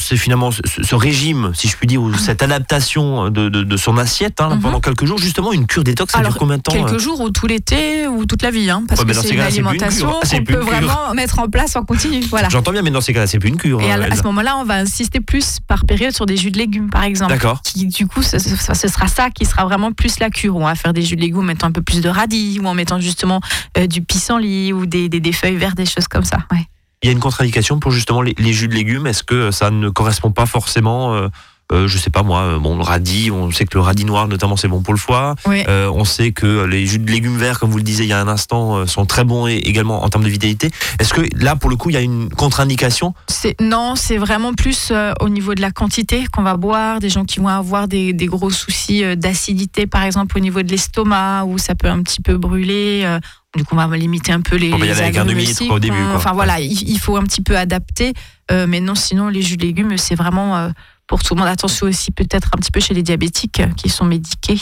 c'est 0.00 0.16
finalement 0.16 0.50
ce, 0.50 0.60
ce 0.82 0.94
régime, 0.94 1.52
si 1.54 1.66
je 1.68 1.76
puis 1.76 1.86
dire, 1.86 2.02
ou 2.02 2.12
cette 2.14 2.42
adaptation 2.42 3.30
de, 3.30 3.48
de- 3.48 3.62
de 3.62 3.76
son 3.76 3.96
assiette 3.96 4.40
hein, 4.40 4.56
Mhm. 4.56 4.60
pendant 4.60 4.80
quelques 4.80 5.06
jours, 5.06 5.18
justement, 5.18 5.52
une 5.52 5.66
cure 5.66 5.82
détox, 5.84 6.12
ça 6.12 6.18
Alors, 6.18 6.32
dure 6.32 6.38
combien 6.40 6.58
de 6.58 6.62
temps 6.62 6.72
Quelques 6.72 6.92
euh 6.94 6.98
jours 6.98 7.20
ou 7.20 7.30
tout 7.30 7.46
l'été 7.46 8.06
ou 8.06 8.26
toute 8.26 8.42
la 8.42 8.50
vie, 8.50 8.68
hein, 8.70 8.84
parce 8.86 9.00
Ouais, 9.00 9.06
que 9.06 9.12
c'est 9.14 9.28
ces 9.28 9.34
une 9.34 9.40
alimentation. 9.40 10.12
Ah, 10.22 10.26
qu'on 10.28 10.44
peut 10.44 10.56
vraiment 10.56 11.14
mettre 11.14 11.38
en 11.38 11.48
place 11.48 11.74
en 11.76 11.84
continu. 11.84 12.20
Voilà. 12.28 12.48
J'entends 12.50 12.72
bien, 12.72 12.82
mais 12.82 12.90
dans 12.90 13.00
ces 13.00 13.14
cas-là, 13.14 13.26
c'est 13.26 13.38
plus 13.38 13.48
une 13.48 13.56
cure. 13.56 13.80
Et 13.80 13.90
à, 13.90 13.94
à 13.94 13.98
Elsa. 14.06 14.16
ce 14.16 14.22
moment-là, 14.24 14.56
on 14.58 14.64
va 14.64 14.74
insister 14.76 15.20
plus 15.20 15.58
par 15.66 15.86
période 15.86 16.12
sur 16.14 16.26
des 16.26 16.36
jus 16.36 16.50
de 16.50 16.58
légumes, 16.58 16.90
par 16.90 17.04
exemple. 17.04 17.32
D'accord. 17.32 17.62
Qui, 17.62 17.86
du 17.86 18.06
coup, 18.06 18.22
ce, 18.22 18.38
ce- 18.38 18.74
ce 18.74 18.88
sera 18.88 19.08
ça 19.08 19.30
qui 19.30 19.44
sera 19.46 19.64
vraiment 19.64 19.92
plus 19.92 20.18
la 20.18 20.28
cure. 20.28 20.56
On 20.56 20.64
va 20.64 20.74
faire 20.74 20.92
des 20.92 21.02
jus 21.02 21.16
de 21.16 21.20
légumes 21.22 21.38
en 21.38 21.42
mettant 21.42 21.68
un 21.68 21.72
peu 21.72 21.82
plus 21.82 22.00
de 22.02 22.08
radis 22.10 22.58
ou 22.62 22.66
en 22.66 22.74
mettant 22.74 23.00
justement 23.00 23.40
euh, 23.78 23.86
du 23.86 24.02
pissenlit 24.02 24.72
ou 24.72 24.84
des, 24.86 25.08
des, 25.08 25.20
des 25.20 25.32
feuilles 25.32 25.56
vertes, 25.56 25.76
des 25.76 25.86
choses 25.86 26.08
comme 26.08 26.24
ça. 26.24 26.38
Ouais. 26.50 26.66
Il 27.04 27.08
y 27.08 27.10
a 27.10 27.12
une 27.12 27.20
contre-indication 27.20 27.78
pour 27.80 27.90
justement 27.90 28.22
les, 28.22 28.34
les 28.38 28.54
jus 28.54 28.66
de 28.66 28.72
légumes. 28.72 29.06
Est-ce 29.06 29.22
que 29.22 29.50
ça 29.50 29.70
ne 29.70 29.90
correspond 29.90 30.30
pas 30.30 30.46
forcément 30.46 31.28
euh, 31.72 31.88
je 31.88 31.98
sais 31.98 32.10
pas 32.10 32.22
moi, 32.22 32.42
euh, 32.42 32.58
bon, 32.58 32.76
le 32.76 32.82
radis, 32.82 33.30
on 33.30 33.50
sait 33.50 33.64
que 33.64 33.74
le 33.74 33.80
radis 33.80 34.04
noir 34.04 34.28
notamment 34.28 34.56
c'est 34.56 34.68
bon 34.68 34.82
pour 34.82 34.92
le 34.92 34.98
foie. 34.98 35.34
Euh, 35.48 35.90
on 35.94 36.04
sait 36.04 36.32
que 36.32 36.64
les 36.64 36.86
jus 36.86 36.98
de 36.98 37.10
légumes 37.10 37.36
verts, 37.36 37.58
comme 37.58 37.70
vous 37.70 37.78
le 37.78 37.82
disiez 37.82 38.04
il 38.04 38.08
y 38.08 38.12
a 38.12 38.20
un 38.20 38.28
instant, 38.28 38.76
euh, 38.76 38.86
sont 38.86 39.06
très 39.06 39.24
bons 39.24 39.46
et 39.46 39.56
également 39.56 40.04
en 40.04 40.08
termes 40.08 40.24
de 40.24 40.28
vitalité. 40.28 40.70
Est-ce 40.98 41.14
que 41.14 41.22
là, 41.36 41.56
pour 41.56 41.70
le 41.70 41.76
coup, 41.76 41.90
il 41.90 41.94
y 41.94 41.96
a 41.96 42.02
une 42.02 42.28
contre-indication? 42.28 43.14
Non, 43.60 43.94
c'est 43.96 44.18
vraiment 44.18 44.52
plus 44.52 44.88
euh, 44.90 45.12
au 45.20 45.28
niveau 45.28 45.54
de 45.54 45.60
la 45.60 45.70
quantité 45.70 46.26
qu'on 46.32 46.42
va 46.42 46.56
boire. 46.56 47.00
Des 47.00 47.08
gens 47.08 47.24
qui 47.24 47.40
vont 47.40 47.48
avoir 47.48 47.88
des, 47.88 48.12
des 48.12 48.26
gros 48.26 48.50
soucis 48.50 49.02
d'acidité, 49.16 49.86
par 49.86 50.02
exemple 50.02 50.36
au 50.36 50.40
niveau 50.40 50.62
de 50.62 50.70
l'estomac, 50.70 51.44
où 51.46 51.58
ça 51.58 51.74
peut 51.74 51.88
un 51.88 52.02
petit 52.02 52.20
peu 52.20 52.36
brûler. 52.36 53.18
du 53.56 53.64
coup, 53.64 53.74
on 53.76 53.86
va 53.86 53.96
limiter 53.96 54.32
un 54.32 54.40
peu 54.40 54.56
les. 54.56 54.72
On 54.72 54.78
va 54.78 54.84
y 54.84 54.88
les 54.88 54.94
aller 54.94 55.02
avec 55.04 55.16
un 55.16 55.22
agrumes 55.22 55.38
demi-litre 55.38 55.70
au 55.70 55.78
début, 55.78 55.96
quoi. 55.96 56.16
Enfin 56.16 56.32
voilà, 56.32 56.60
il, 56.60 56.88
il 56.88 56.98
faut 56.98 57.16
un 57.16 57.22
petit 57.22 57.42
peu 57.42 57.56
adapter. 57.56 58.12
Euh, 58.50 58.66
mais 58.68 58.80
non, 58.80 58.94
sinon 58.94 59.28
les 59.28 59.42
jus 59.42 59.56
de 59.56 59.62
légumes, 59.62 59.96
c'est 59.96 60.14
vraiment 60.14 60.56
euh, 60.56 60.68
pour 61.06 61.22
tout 61.22 61.34
le 61.34 61.40
monde. 61.40 61.48
Attention 61.48 61.86
aussi 61.86 62.10
peut-être 62.12 62.48
un 62.54 62.58
petit 62.58 62.70
peu 62.70 62.80
chez 62.80 62.94
les 62.94 63.02
diabétiques 63.02 63.60
euh, 63.60 63.66
qui 63.76 63.88
sont 63.88 64.04
médiqués. 64.04 64.60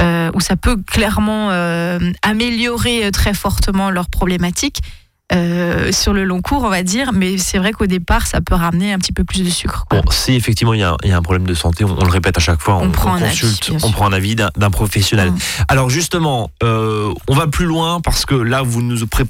euh, 0.00 0.30
où 0.34 0.40
ça 0.40 0.54
peut 0.56 0.76
clairement 0.86 1.50
euh, 1.50 1.98
améliorer 2.22 3.10
très 3.10 3.34
fortement 3.34 3.90
leurs 3.90 4.08
problématiques 4.08 4.80
euh, 5.34 5.90
sur 5.92 6.14
le 6.14 6.24
long 6.24 6.40
cours, 6.40 6.62
on 6.62 6.68
va 6.68 6.82
dire. 6.84 7.12
Mais 7.12 7.36
c'est 7.36 7.58
vrai 7.58 7.72
qu'au 7.72 7.86
départ, 7.86 8.26
ça 8.28 8.40
peut 8.40 8.54
ramener 8.54 8.92
un 8.92 8.98
petit 8.98 9.12
peu 9.12 9.24
plus 9.24 9.42
de 9.42 9.50
sucre. 9.50 9.84
quoi. 9.90 10.00
Bon, 10.00 10.10
si 10.12 10.34
effectivement 10.34 10.72
il 10.72 10.80
y, 10.80 10.84
a, 10.84 10.96
il 11.02 11.10
y 11.10 11.12
a 11.12 11.16
un 11.16 11.22
problème 11.22 11.46
de 11.48 11.52
santé, 11.54 11.84
on, 11.84 11.98
on 12.00 12.04
le 12.04 12.10
répète 12.12 12.36
à 12.36 12.40
chaque 12.40 12.60
fois, 12.60 12.76
On 12.76 12.90
prend 12.90 13.14
un 13.14 13.22
avis, 13.22 13.40
consulte, 13.40 13.72
on 13.82 13.90
prend 13.90 14.06
un 14.06 14.12
avis 14.12 14.36
d'un 14.36 14.70
professionnel. 14.70 15.32
Mm. 15.32 15.38
Alors 15.68 15.90
justement, 15.90 16.50
on 16.62 17.34
va 17.34 17.46
plus 17.48 17.66
loin 17.66 18.00
parce 18.00 18.24
que 18.24 18.36
là 18.36 18.62
vous 18.62 18.82
nous 18.82 19.04
pré- 19.08 19.24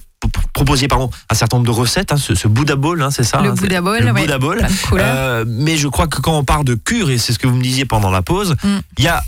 proposiez 0.52 0.88
pardon 0.88 1.10
un 1.30 1.34
certain 1.34 1.56
nombre 1.58 1.66
de 1.72 1.74
recettes, 1.76 2.12
hein, 2.12 2.16
ce, 2.16 2.34
ce 2.34 2.48
Bouddha 2.48 2.76
Bowl, 2.76 3.00
hein, 3.02 3.10
c'est 3.10 3.22
ça 3.24 3.40
le 3.40 3.50
hein, 3.50 3.54
Buddha 3.54 3.80
Bowl, 3.80 3.98
le 4.02 4.12
ouais, 4.12 4.38
Bowl. 4.38 4.66
couleurs. 4.88 5.06
Euh, 5.08 5.44
mais 5.46 5.76
je 5.76 5.88
crois 5.88 6.06
que 6.08 6.20
quand 6.20 6.36
on 6.36 6.44
parle 6.44 6.64
de 6.64 6.74
cure, 6.74 7.10
et 7.10 7.18
c'est 7.18 7.32
ce 7.32 7.38
que 7.38 7.46
vous 7.46 7.54
me 7.56 7.62
disiez 7.62 7.84
pendant 7.84 8.10
la 8.10 8.22
pause, 8.22 8.56
il 8.64 8.68
Mm. 8.70 8.82
y 9.04 9.06
a 9.08 9.22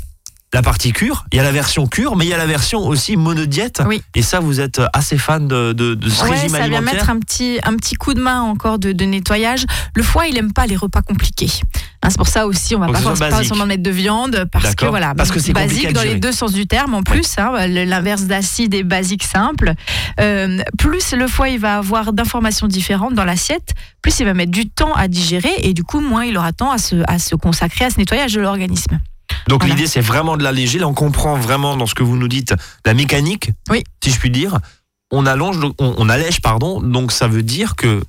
la 0.52 0.62
partie 0.62 0.92
cure, 0.92 1.26
il 1.32 1.36
y 1.36 1.38
a 1.38 1.44
la 1.44 1.52
version 1.52 1.86
cure, 1.86 2.16
mais 2.16 2.24
il 2.24 2.28
y 2.28 2.34
a 2.34 2.36
la 2.36 2.46
version 2.46 2.80
aussi 2.80 3.16
monodiète. 3.16 3.82
Oui. 3.86 4.02
Et 4.16 4.22
ça, 4.22 4.40
vous 4.40 4.58
êtes 4.60 4.80
assez 4.92 5.16
fan 5.16 5.46
de, 5.46 5.72
de, 5.72 5.94
de 5.94 6.08
ce 6.10 6.24
Ouais, 6.24 6.30
régime 6.30 6.48
ça 6.48 6.56
vient 6.56 6.64
alimentaire. 6.78 6.94
mettre 6.94 7.10
un 7.10 7.20
petit, 7.20 7.60
un 7.62 7.76
petit 7.76 7.94
coup 7.94 8.14
de 8.14 8.20
main 8.20 8.40
encore 8.42 8.80
de, 8.80 8.90
de 8.90 9.04
nettoyage. 9.04 9.64
Le 9.94 10.02
foie, 10.02 10.26
il 10.26 10.36
aime 10.36 10.52
pas 10.52 10.66
les 10.66 10.74
repas 10.74 11.02
compliqués. 11.02 11.52
Hein, 12.02 12.08
c'est 12.08 12.16
pour 12.16 12.28
ça 12.28 12.46
aussi, 12.46 12.74
on 12.74 12.78
va 12.78 12.86
que 12.86 12.92
pas 13.18 13.30
forcément 13.30 13.66
mettre 13.66 13.82
de 13.82 13.90
viande 13.90 14.46
parce 14.50 14.74
que 14.74 14.86
voilà, 14.86 15.14
Parce 15.14 15.30
que 15.30 15.38
c'est 15.38 15.52
basique 15.52 15.92
dans 15.92 16.02
les 16.02 16.14
deux 16.14 16.32
sens 16.32 16.52
du 16.52 16.66
terme 16.66 16.94
en 16.94 17.02
plus. 17.02 17.36
hein, 17.38 17.66
L'inverse 17.66 18.22
d'acide 18.22 18.72
est 18.74 18.82
basique 18.84 19.22
simple. 19.22 19.74
Euh, 20.18 20.58
plus 20.78 21.12
le 21.12 21.26
foie 21.28 21.50
il 21.50 21.58
va 21.58 21.76
avoir 21.76 22.14
d'informations 22.14 22.68
différentes 22.68 23.14
dans 23.14 23.24
l'assiette, 23.26 23.74
plus 24.00 24.18
il 24.20 24.24
va 24.24 24.32
mettre 24.32 24.50
du 24.50 24.68
temps 24.70 24.94
à 24.94 25.08
digérer 25.08 25.52
et 25.58 25.74
du 25.74 25.84
coup 25.84 26.00
moins 26.00 26.24
il 26.24 26.36
aura 26.38 26.52
temps 26.52 26.70
à 26.70 26.78
se, 26.78 26.96
à 27.06 27.18
se 27.18 27.34
consacrer 27.34 27.84
à 27.84 27.90
ce 27.90 27.98
nettoyage 27.98 28.32
de 28.32 28.40
l'organisme. 28.40 28.98
Donc 29.48 29.60
Voilà. 29.60 29.74
l'idée, 29.74 29.86
c'est 29.86 30.00
vraiment 30.00 30.36
de 30.38 30.42
l'alléger. 30.42 30.78
Là, 30.78 30.88
on 30.88 30.94
comprend 30.94 31.36
vraiment 31.36 31.76
dans 31.76 31.86
ce 31.86 31.94
que 31.94 32.02
vous 32.02 32.16
nous 32.16 32.28
dites 32.28 32.54
la 32.86 32.94
mécanique, 32.94 33.50
Oui. 33.70 33.84
si 34.02 34.10
je 34.10 34.18
puis 34.18 34.30
dire. 34.30 34.58
On 35.12 35.26
allonge, 35.26 35.58
on, 35.78 35.94
on 35.98 36.08
allège, 36.08 36.40
pardon. 36.40 36.80
Donc 36.80 37.12
ça 37.12 37.28
veut 37.28 37.42
dire 37.42 37.76
que 37.76 38.00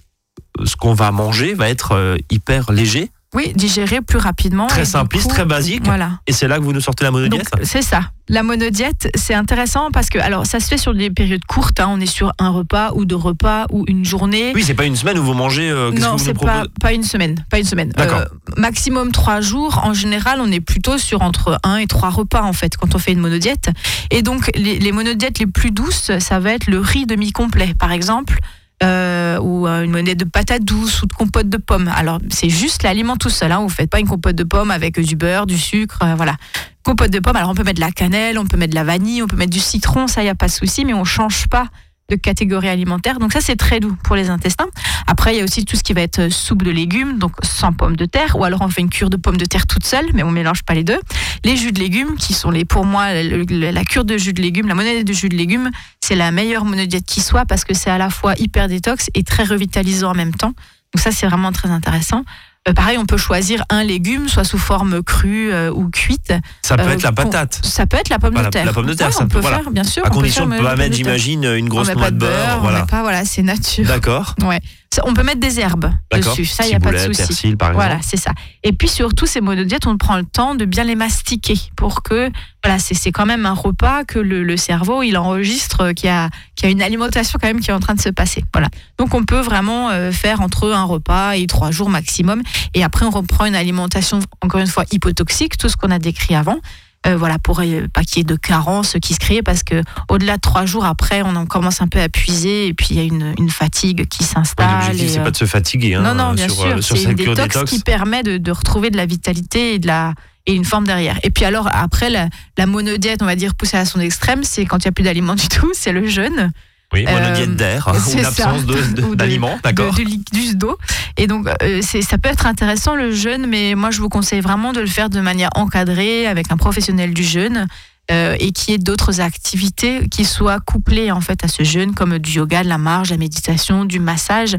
ce 0.63 0.75
qu'on 0.75 0.93
va 0.93 1.11
manger 1.11 1.53
va 1.53 1.69
être 1.69 1.93
euh, 1.93 2.17
hyper 2.29 2.71
léger, 2.71 3.11
Oui, 3.33 3.53
digérer 3.55 4.01
plus 4.01 4.17
rapidement. 4.17 4.67
très 4.67 4.83
simpliste, 4.83 5.27
coup, 5.27 5.33
très 5.33 5.45
basique. 5.45 5.85
Voilà. 5.85 6.19
Et 6.27 6.33
c'est 6.33 6.49
là 6.49 6.57
que 6.57 6.63
vous 6.63 6.73
nous 6.73 6.81
sortez 6.81 7.05
la 7.05 7.11
monodiète. 7.11 7.49
c'est 7.63 7.81
ça. 7.81 8.11
La 8.27 8.43
monodiète, 8.43 9.09
c'est 9.15 9.33
intéressant 9.33 9.89
parce 9.91 10.09
que 10.09 10.19
alors 10.19 10.45
ça 10.45 10.59
se 10.59 10.67
fait 10.67 10.77
sur 10.77 10.93
des 10.93 11.09
périodes 11.09 11.43
courtes. 11.45 11.79
hein. 11.79 11.87
on 11.89 11.99
est 11.99 12.05
sur 12.05 12.31
un 12.39 12.49
repas 12.49 12.91
ou 12.93 13.05
deux 13.05 13.15
repas 13.15 13.65
ou 13.71 13.83
une 13.87 14.03
journée. 14.05 14.51
Oui, 14.55 14.63
c'est 14.65 14.73
pas 14.73 14.85
une 14.85 14.95
semaine 14.95 15.17
où 15.17 15.23
vous 15.23 15.33
mangez. 15.33 15.69
euh, 15.69 15.91
non, 15.91 16.17
c'est 16.17 16.33
pas, 16.33 16.63
pas 16.81 16.93
une 16.93 17.03
semaine. 17.03 17.43
Pas 17.49 17.59
une 17.59 17.65
semaine. 17.65 17.89
D'accord. 17.89 18.19
Euh, 18.19 18.25
maximum 18.57 19.11
trois 19.11 19.39
jours. 19.41 19.81
En 19.83 19.93
général, 19.93 20.39
on 20.41 20.51
est 20.51 20.61
plutôt 20.61 20.97
sur 20.97 21.21
entre 21.21 21.57
un 21.63 21.77
et 21.77 21.87
trois 21.87 22.09
repas 22.09 22.41
en 22.43 22.53
fait 22.53 22.75
quand 22.77 22.95
on 22.95 22.99
fait 22.99 23.11
une 23.13 23.19
monodiète. 23.19 23.69
Et 24.11 24.21
donc 24.23 24.49
les, 24.55 24.77
les 24.79 24.91
monodiètes 24.91 25.39
les 25.39 25.47
plus 25.47 25.71
douces, 25.71 26.11
ça 26.19 26.39
va 26.39 26.51
être 26.53 26.67
le 26.67 26.79
riz 26.79 27.05
demi-complet, 27.05 27.73
par 27.79 27.91
exemple. 27.93 28.39
Euh, 28.83 29.39
ou 29.39 29.67
euh, 29.67 29.83
une 29.83 29.91
monnaie 29.91 30.15
de 30.15 30.25
patates 30.25 30.63
douces 30.63 31.03
ou 31.03 31.05
de 31.05 31.13
compote 31.13 31.49
de 31.49 31.57
pommes. 31.57 31.89
Alors 31.95 32.19
c'est 32.29 32.49
juste 32.49 32.83
l'aliment 32.83 33.15
tout 33.15 33.29
seul. 33.29 33.51
Hein. 33.51 33.59
Vous 33.61 33.69
faites 33.69 33.89
pas 33.89 33.99
une 33.99 34.07
compote 34.07 34.35
de 34.35 34.43
pommes 34.43 34.71
avec 34.71 34.99
du 34.99 35.15
beurre, 35.15 35.45
du 35.45 35.57
sucre, 35.57 35.99
euh, 36.03 36.15
voilà. 36.15 36.35
Compote 36.83 37.11
de 37.11 37.19
pommes. 37.19 37.35
Alors 37.35 37.49
on 37.49 37.55
peut 37.55 37.63
mettre 37.63 37.79
de 37.79 37.85
la 37.85 37.91
cannelle, 37.91 38.39
on 38.39 38.45
peut 38.45 38.57
mettre 38.57 38.71
de 38.71 38.75
la 38.75 38.83
vanille, 38.83 39.21
on 39.21 39.27
peut 39.27 39.35
mettre 39.35 39.51
du 39.51 39.59
citron, 39.59 40.07
ça 40.07 40.23
y 40.23 40.29
a 40.29 40.35
pas 40.35 40.47
de 40.47 40.51
souci, 40.51 40.83
mais 40.83 40.93
on 40.93 41.03
change 41.03 41.47
pas 41.47 41.67
de 42.09 42.15
catégorie 42.15 42.69
alimentaire. 42.69 43.19
Donc 43.19 43.33
ça 43.33 43.39
c'est 43.39 43.55
très 43.55 43.79
doux 43.79 43.95
pour 44.03 44.15
les 44.15 44.29
intestins. 44.29 44.67
Après 45.07 45.35
il 45.35 45.37
y 45.37 45.41
a 45.41 45.43
aussi 45.43 45.63
tout 45.63 45.75
ce 45.75 45.83
qui 45.83 45.93
va 45.93 46.01
être 46.01 46.29
soupe 46.29 46.63
de 46.63 46.71
légumes, 46.71 47.19
donc 47.19 47.33
sans 47.43 47.73
pommes 47.73 47.95
de 47.95 48.05
terre, 48.05 48.35
ou 48.37 48.43
alors 48.43 48.61
on 48.61 48.69
fait 48.69 48.81
une 48.81 48.89
cure 48.89 49.09
de 49.09 49.17
pommes 49.17 49.37
de 49.37 49.45
terre 49.45 49.67
toute 49.67 49.85
seule, 49.85 50.07
mais 50.13 50.23
on 50.23 50.31
mélange 50.31 50.63
pas 50.63 50.73
les 50.73 50.83
deux. 50.83 50.99
Les 51.45 51.55
jus 51.55 51.71
de 51.71 51.79
légumes, 51.79 52.15
qui 52.17 52.33
sont 52.33 52.51
les 52.51 52.65
pour 52.65 52.85
moi 52.85 53.13
la 53.13 53.83
cure 53.83 54.05
de 54.05 54.17
jus 54.17 54.33
de 54.33 54.41
légumes, 54.41 54.67
la 54.67 54.75
monnaie 54.75 55.03
de 55.03 55.13
jus 55.13 55.29
de 55.29 55.37
légumes, 55.37 55.69
c'est 56.11 56.17
la 56.17 56.31
meilleure 56.31 56.65
monodiète 56.65 57.05
qui 57.05 57.21
soit 57.21 57.45
parce 57.45 57.63
que 57.63 57.73
c'est 57.73 57.89
à 57.89 57.97
la 57.97 58.09
fois 58.09 58.33
hyper 58.37 58.67
détox 58.67 59.07
et 59.13 59.23
très 59.23 59.45
revitalisant 59.45 60.11
en 60.11 60.13
même 60.13 60.33
temps. 60.35 60.53
Donc 60.93 61.01
ça, 61.01 61.09
c'est 61.11 61.25
vraiment 61.25 61.53
très 61.53 61.69
intéressant. 61.69 62.25
Euh, 62.67 62.73
pareil, 62.73 62.97
on 62.97 63.05
peut 63.05 63.15
choisir 63.15 63.63
un 63.69 63.81
légume, 63.81 64.27
soit 64.27 64.43
sous 64.43 64.57
forme 64.57 65.01
crue 65.03 65.53
euh, 65.53 65.71
ou 65.71 65.89
cuite. 65.89 66.33
Ça 66.63 66.75
peut 66.75 66.83
euh, 66.83 66.89
être 66.91 67.03
la 67.03 67.13
patate. 67.13 67.61
Ça 67.63 67.85
peut 67.85 67.95
être 67.95 68.09
la 68.09 68.19
pomme 68.19 68.33
de 68.35 68.43
terre. 68.49 68.65
la 68.65 68.73
pomme 68.73 68.87
de 68.87 68.93
terre, 68.93 69.07
Ouais, 69.07 69.13
ça 69.13 69.19
on 69.23 69.27
peut- 69.29 69.35
peut 69.35 69.39
voilà. 69.39 69.59
faire, 69.59 69.71
bien 69.71 69.85
sûr. 69.85 70.03
À 70.03 70.07
on 70.07 70.09
peut 70.09 70.15
condition 70.17 70.49
faire 70.49 70.57
de 70.59 70.61
ne 70.63 70.67
pas 70.67 70.75
mettre, 70.75 70.95
j'imagine, 70.97 71.45
une 71.45 71.67
On 71.67 71.69
grosse 71.69 71.93
noix 71.95 72.11
de 72.11 72.17
beurre. 72.17 72.57
on 72.57 72.61
Voilà. 72.63 72.81
met 72.81 72.87
pas, 72.87 73.01
voilà, 73.03 73.23
c'est 73.23 73.41
nature. 73.41 73.85
D'accord. 73.87 74.35
Ouais. 74.41 74.59
On 75.05 75.13
peut 75.13 75.23
mettre 75.23 75.39
des 75.39 75.59
herbes 75.59 75.89
dessus, 76.13 76.43
ça, 76.45 76.65
il 76.65 76.69
n'y 76.69 76.75
a 76.75 76.79
pas 76.79 76.91
de 76.91 76.97
souci. 76.97 77.21
persil, 77.25 77.57
par 77.57 77.69
exemple. 77.69 77.85
Voilà, 77.85 78.01
c'est 78.03 78.17
ça. 78.17 78.33
Et 78.63 78.73
puis 78.73 78.89
surtout, 78.89 79.25
ces 79.25 79.39
monodiètes, 79.39 79.87
on 79.87 79.97
prend 79.97 80.17
le 80.17 80.25
temps 80.25 80.53
de 80.53 80.65
bien 80.65 80.83
les 80.83 80.95
mastiquer 80.95 81.55
pour 81.77 82.03
que, 82.03 82.29
voilà, 82.61 82.77
c'est 82.77 83.11
quand 83.13 83.25
même 83.25 83.45
un 83.45 83.53
repas 83.53 84.03
que 84.03 84.19
le, 84.19 84.43
le 84.43 84.57
cerveau, 84.57 85.01
il 85.01 85.17
enregistre 85.17 85.93
qu'il 85.93 86.07
y, 86.07 86.11
a, 86.11 86.29
y 86.61 86.65
a 86.65 86.69
une 86.69 86.81
alimentation 86.81 87.39
quand 87.41 87.47
même 87.47 87.61
qui 87.61 87.71
est 87.71 87.73
en 87.73 87.79
train 87.79 87.95
de 87.95 88.01
se 88.01 88.09
passer. 88.09 88.43
Voilà. 88.53 88.67
Donc 88.97 89.13
on 89.13 89.23
peut 89.23 89.39
vraiment 89.39 89.89
euh, 89.91 90.11
faire 90.11 90.41
entre 90.41 90.71
un 90.73 90.83
repas 90.83 91.37
et 91.37 91.47
trois 91.47 91.71
jours 91.71 91.89
maximum. 91.89 92.41
Et 92.73 92.83
après, 92.83 93.05
on 93.05 93.11
reprend 93.11 93.45
une 93.45 93.55
alimentation, 93.55 94.19
encore 94.41 94.59
une 94.59 94.67
fois, 94.67 94.83
hypotoxique, 94.91 95.57
tout 95.57 95.69
ce 95.69 95.77
qu'on 95.77 95.91
a 95.91 95.99
décrit 95.99 96.35
avant. 96.35 96.57
Euh, 97.07 97.17
voilà, 97.17 97.39
pour 97.39 97.61
euh, 97.61 97.87
pas 97.91 98.03
qu'il 98.03 98.19
y 98.19 98.21
ait 98.21 98.23
de 98.23 98.35
carence 98.35 98.95
qui 99.01 99.15
se 99.15 99.19
crée, 99.19 99.41
parce 99.41 99.63
que 99.63 99.81
au-delà 100.07 100.35
de 100.35 100.41
trois 100.41 100.67
jours 100.67 100.85
après, 100.85 101.23
on 101.23 101.35
en 101.35 101.47
commence 101.47 101.81
un 101.81 101.87
peu 101.87 101.99
à 101.99 102.09
puiser 102.09 102.67
et 102.67 102.75
puis 102.75 102.89
il 102.91 102.95
y 102.97 102.99
a 102.99 103.03
une, 103.03 103.33
une 103.39 103.49
fatigue 103.49 104.07
qui 104.07 104.23
s'installe. 104.23 104.69
L'objectif, 104.69 105.05
et, 105.05 105.09
c'est 105.13 105.19
euh, 105.19 105.23
pas 105.23 105.31
de 105.31 105.37
se 105.37 105.45
fatiguer 105.45 105.95
hein, 105.95 106.01
non, 106.03 106.13
non, 106.13 106.33
bien 106.33 106.47
sur, 106.47 106.57
sûr. 106.57 106.65
euh, 106.77 106.81
sur 106.81 106.95
C'est 106.95 107.03
une 107.03 107.09
cette 107.09 107.17
cure 107.17 107.33
détox, 107.33 107.55
détox. 107.55 107.71
qui 107.71 107.79
permet 107.79 108.21
de, 108.21 108.37
de 108.37 108.51
retrouver 108.51 108.91
de 108.91 108.97
la 108.97 109.07
vitalité 109.07 109.73
et, 109.73 109.79
de 109.79 109.87
la, 109.87 110.13
et 110.45 110.53
une 110.53 110.63
forme 110.63 110.85
derrière. 110.85 111.17
Et 111.23 111.31
puis 111.31 111.43
alors, 111.43 111.67
après, 111.73 112.11
la, 112.11 112.29
la 112.59 112.67
monodiète, 112.67 113.23
on 113.23 113.25
va 113.25 113.35
dire 113.35 113.55
poussée 113.55 113.77
à 113.77 113.85
son 113.85 113.99
extrême, 113.99 114.43
c'est 114.43 114.65
quand 114.65 114.77
il 114.77 114.87
n'y 114.87 114.89
a 114.89 114.91
plus 114.91 115.03
d'aliments 115.03 115.33
du 115.35 115.47
tout, 115.47 115.71
c'est 115.73 115.93
le 115.93 116.05
jeûne. 116.05 116.51
Oui, 116.93 117.05
Euh, 117.07 117.11
monodiète 117.19 117.55
d'air 117.55 117.87
hein, 117.87 117.93
ou 117.93 118.17
l'absence 118.17 118.65
de- 118.65 118.73
de- 118.73 119.01
Ou 119.03 119.09
de- 119.11 119.15
d'aliments, 119.15 119.57
d'accord. 119.63 119.93
de, 119.95 120.03
de 120.03 120.53
d'eau. 120.55 120.77
Et 121.17 121.25
donc, 121.27 121.47
euh, 121.63 121.81
ça 121.81 122.17
peut 122.17 122.29
être 122.29 122.45
intéressant 122.45 122.95
le 122.95 123.13
jeûne, 123.13 123.47
mais 123.47 123.75
moi, 123.75 123.91
je 123.91 124.01
vous 124.01 124.09
conseille 124.09 124.41
vraiment 124.41 124.73
de 124.73 124.81
le 124.81 124.87
faire 124.87 125.09
de 125.09 125.21
manière 125.21 125.49
encadrée, 125.55 126.27
avec 126.27 126.51
un 126.51 126.57
professionnel 126.57 127.13
du 127.13 127.23
jeûne. 127.23 127.67
euh, 128.09 128.35
et 128.39 128.51
qu'il 128.51 128.71
y 128.71 128.75
ait 128.75 128.77
d'autres 128.79 129.21
activités 129.21 130.09
qui 130.09 130.25
soient 130.25 130.59
couplées 130.59 131.11
en 131.11 131.21
fait 131.21 131.45
à 131.45 131.47
ce 131.47 131.63
jeûne, 131.63 131.93
comme 131.93 132.17
du 132.19 132.31
yoga, 132.31 132.61
de 132.63 132.67
la 132.67 132.79
marche, 132.79 133.09
la 133.11 133.15
méditation, 133.17 133.85
du 133.85 133.99
massage, 133.99 134.55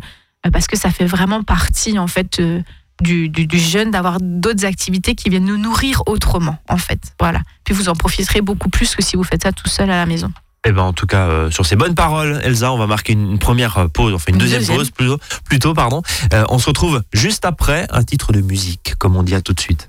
euh, 0.47 0.51
parce 0.51 0.67
que 0.69 0.79
ça 0.79 0.91
fait 0.91 1.05
vraiment 1.05 1.43
partie 1.43 1.99
en 1.99 2.07
fait 2.07 2.39
euh, 2.41 2.63
du, 3.03 3.29
du, 3.29 3.47
du 3.47 3.59
jeûne 3.59 3.91
d'avoir 3.91 4.19
d'autres 4.23 4.65
activités 4.65 5.15
qui 5.15 5.29
viennent 5.29 5.45
nous 5.45 5.59
nourrir 5.59 6.03
autrement 6.07 6.57
en 6.69 6.79
fait. 6.79 7.01
Voilà. 7.21 7.41
Puis 7.65 7.75
vous 7.75 7.91
en 7.91 7.95
profiterez 7.95 8.41
beaucoup 8.41 8.71
plus 8.71 8.95
que 8.95 9.03
si 9.03 9.17
vous 9.17 9.25
faites 9.25 9.43
ça 9.43 9.53
tout 9.53 9.69
seul 9.69 9.91
à 9.91 9.97
la 9.97 10.07
maison. 10.07 10.33
Eh 10.65 10.71
ben 10.71 10.83
en 10.83 10.93
tout 10.93 11.07
cas 11.07 11.27
euh, 11.27 11.51
sur 11.51 11.67
ces 11.67 11.75
bonnes 11.75 11.97
paroles, 11.97 12.41
Elsa, 12.45 12.73
on 12.73 12.79
va 12.79 12.87
marquer 12.87 13.15
une, 13.15 13.39
première 13.39 13.79
euh, 13.79 13.89
pause, 13.89 14.15
enfin 14.15 14.27
une, 14.29 14.37
Une 14.37 14.41
deuxième, 14.41 14.61
deuxième. 14.61 14.79
pause 14.79 14.91
plutôt, 14.91 15.19
plutôt 15.45 15.75
pardon. 15.75 16.03
Euh, 16.33 16.45
on 16.51 16.59
se 16.61 16.67
retrouve 16.67 17.03
juste 17.13 17.45
après 17.45 17.87
un 17.91 18.05
titre 18.05 18.33
de 18.33 18.41
musique, 18.41 18.95
comme 18.99 19.17
on 19.17 19.25
dit 19.25 19.35
à 19.35 19.41
tout 19.41 19.55
de 19.55 19.61
suite. 19.61 19.89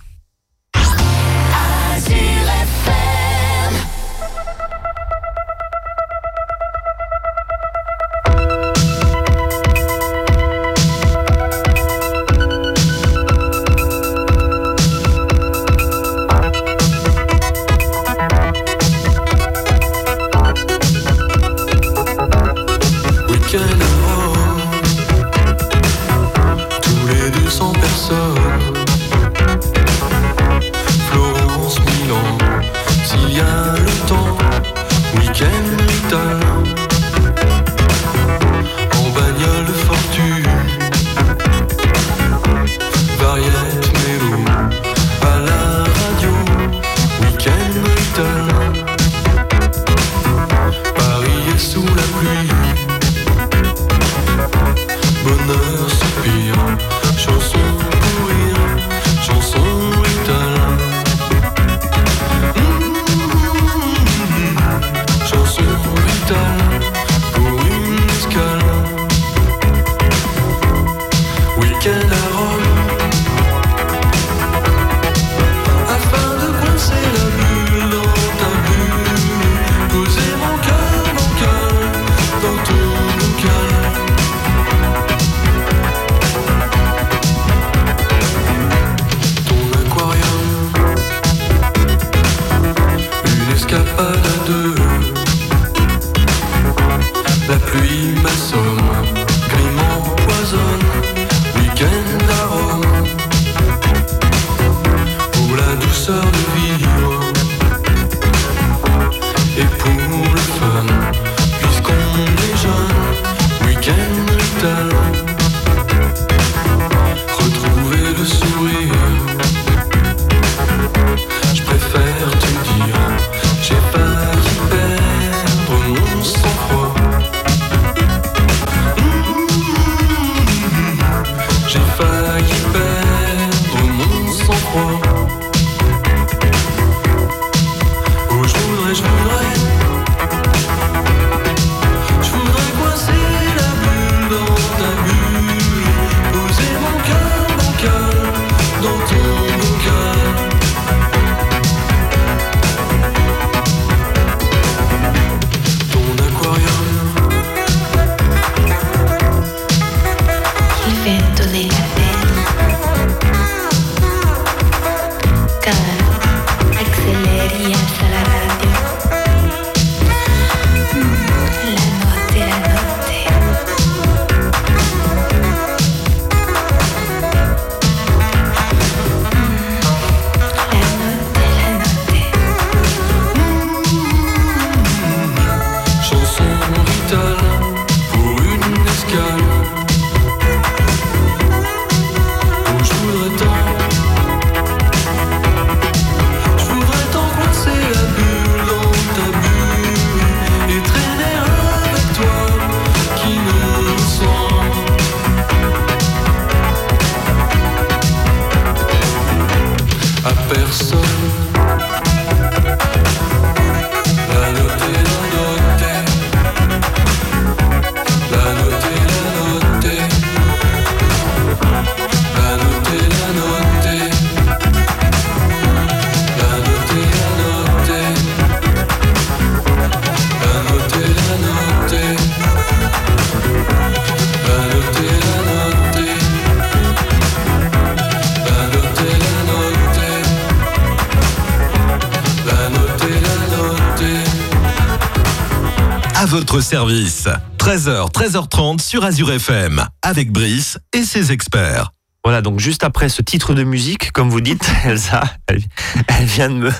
Votre 246.33 246.61
service. 246.61 247.27
13h, 247.59 248.11
13h30 248.11 248.81
sur 248.81 249.03
Azure 249.05 249.31
FM. 249.33 249.85
Avec 250.01 250.31
Brice 250.31 250.79
et 250.91 251.03
ses 251.03 251.31
experts. 251.31 251.91
Voilà, 252.23 252.41
donc 252.41 252.59
juste 252.59 252.83
après 252.83 253.07
ce 253.07 253.21
titre 253.21 253.53
de 253.53 253.63
musique, 253.63 254.11
comme 254.13 254.31
vous 254.31 254.41
dites, 254.41 254.67
Elsa, 254.83 255.23
elle, 255.47 255.61
elle 256.07 256.25
vient 256.25 256.49
de 256.49 256.55
me, 256.55 256.71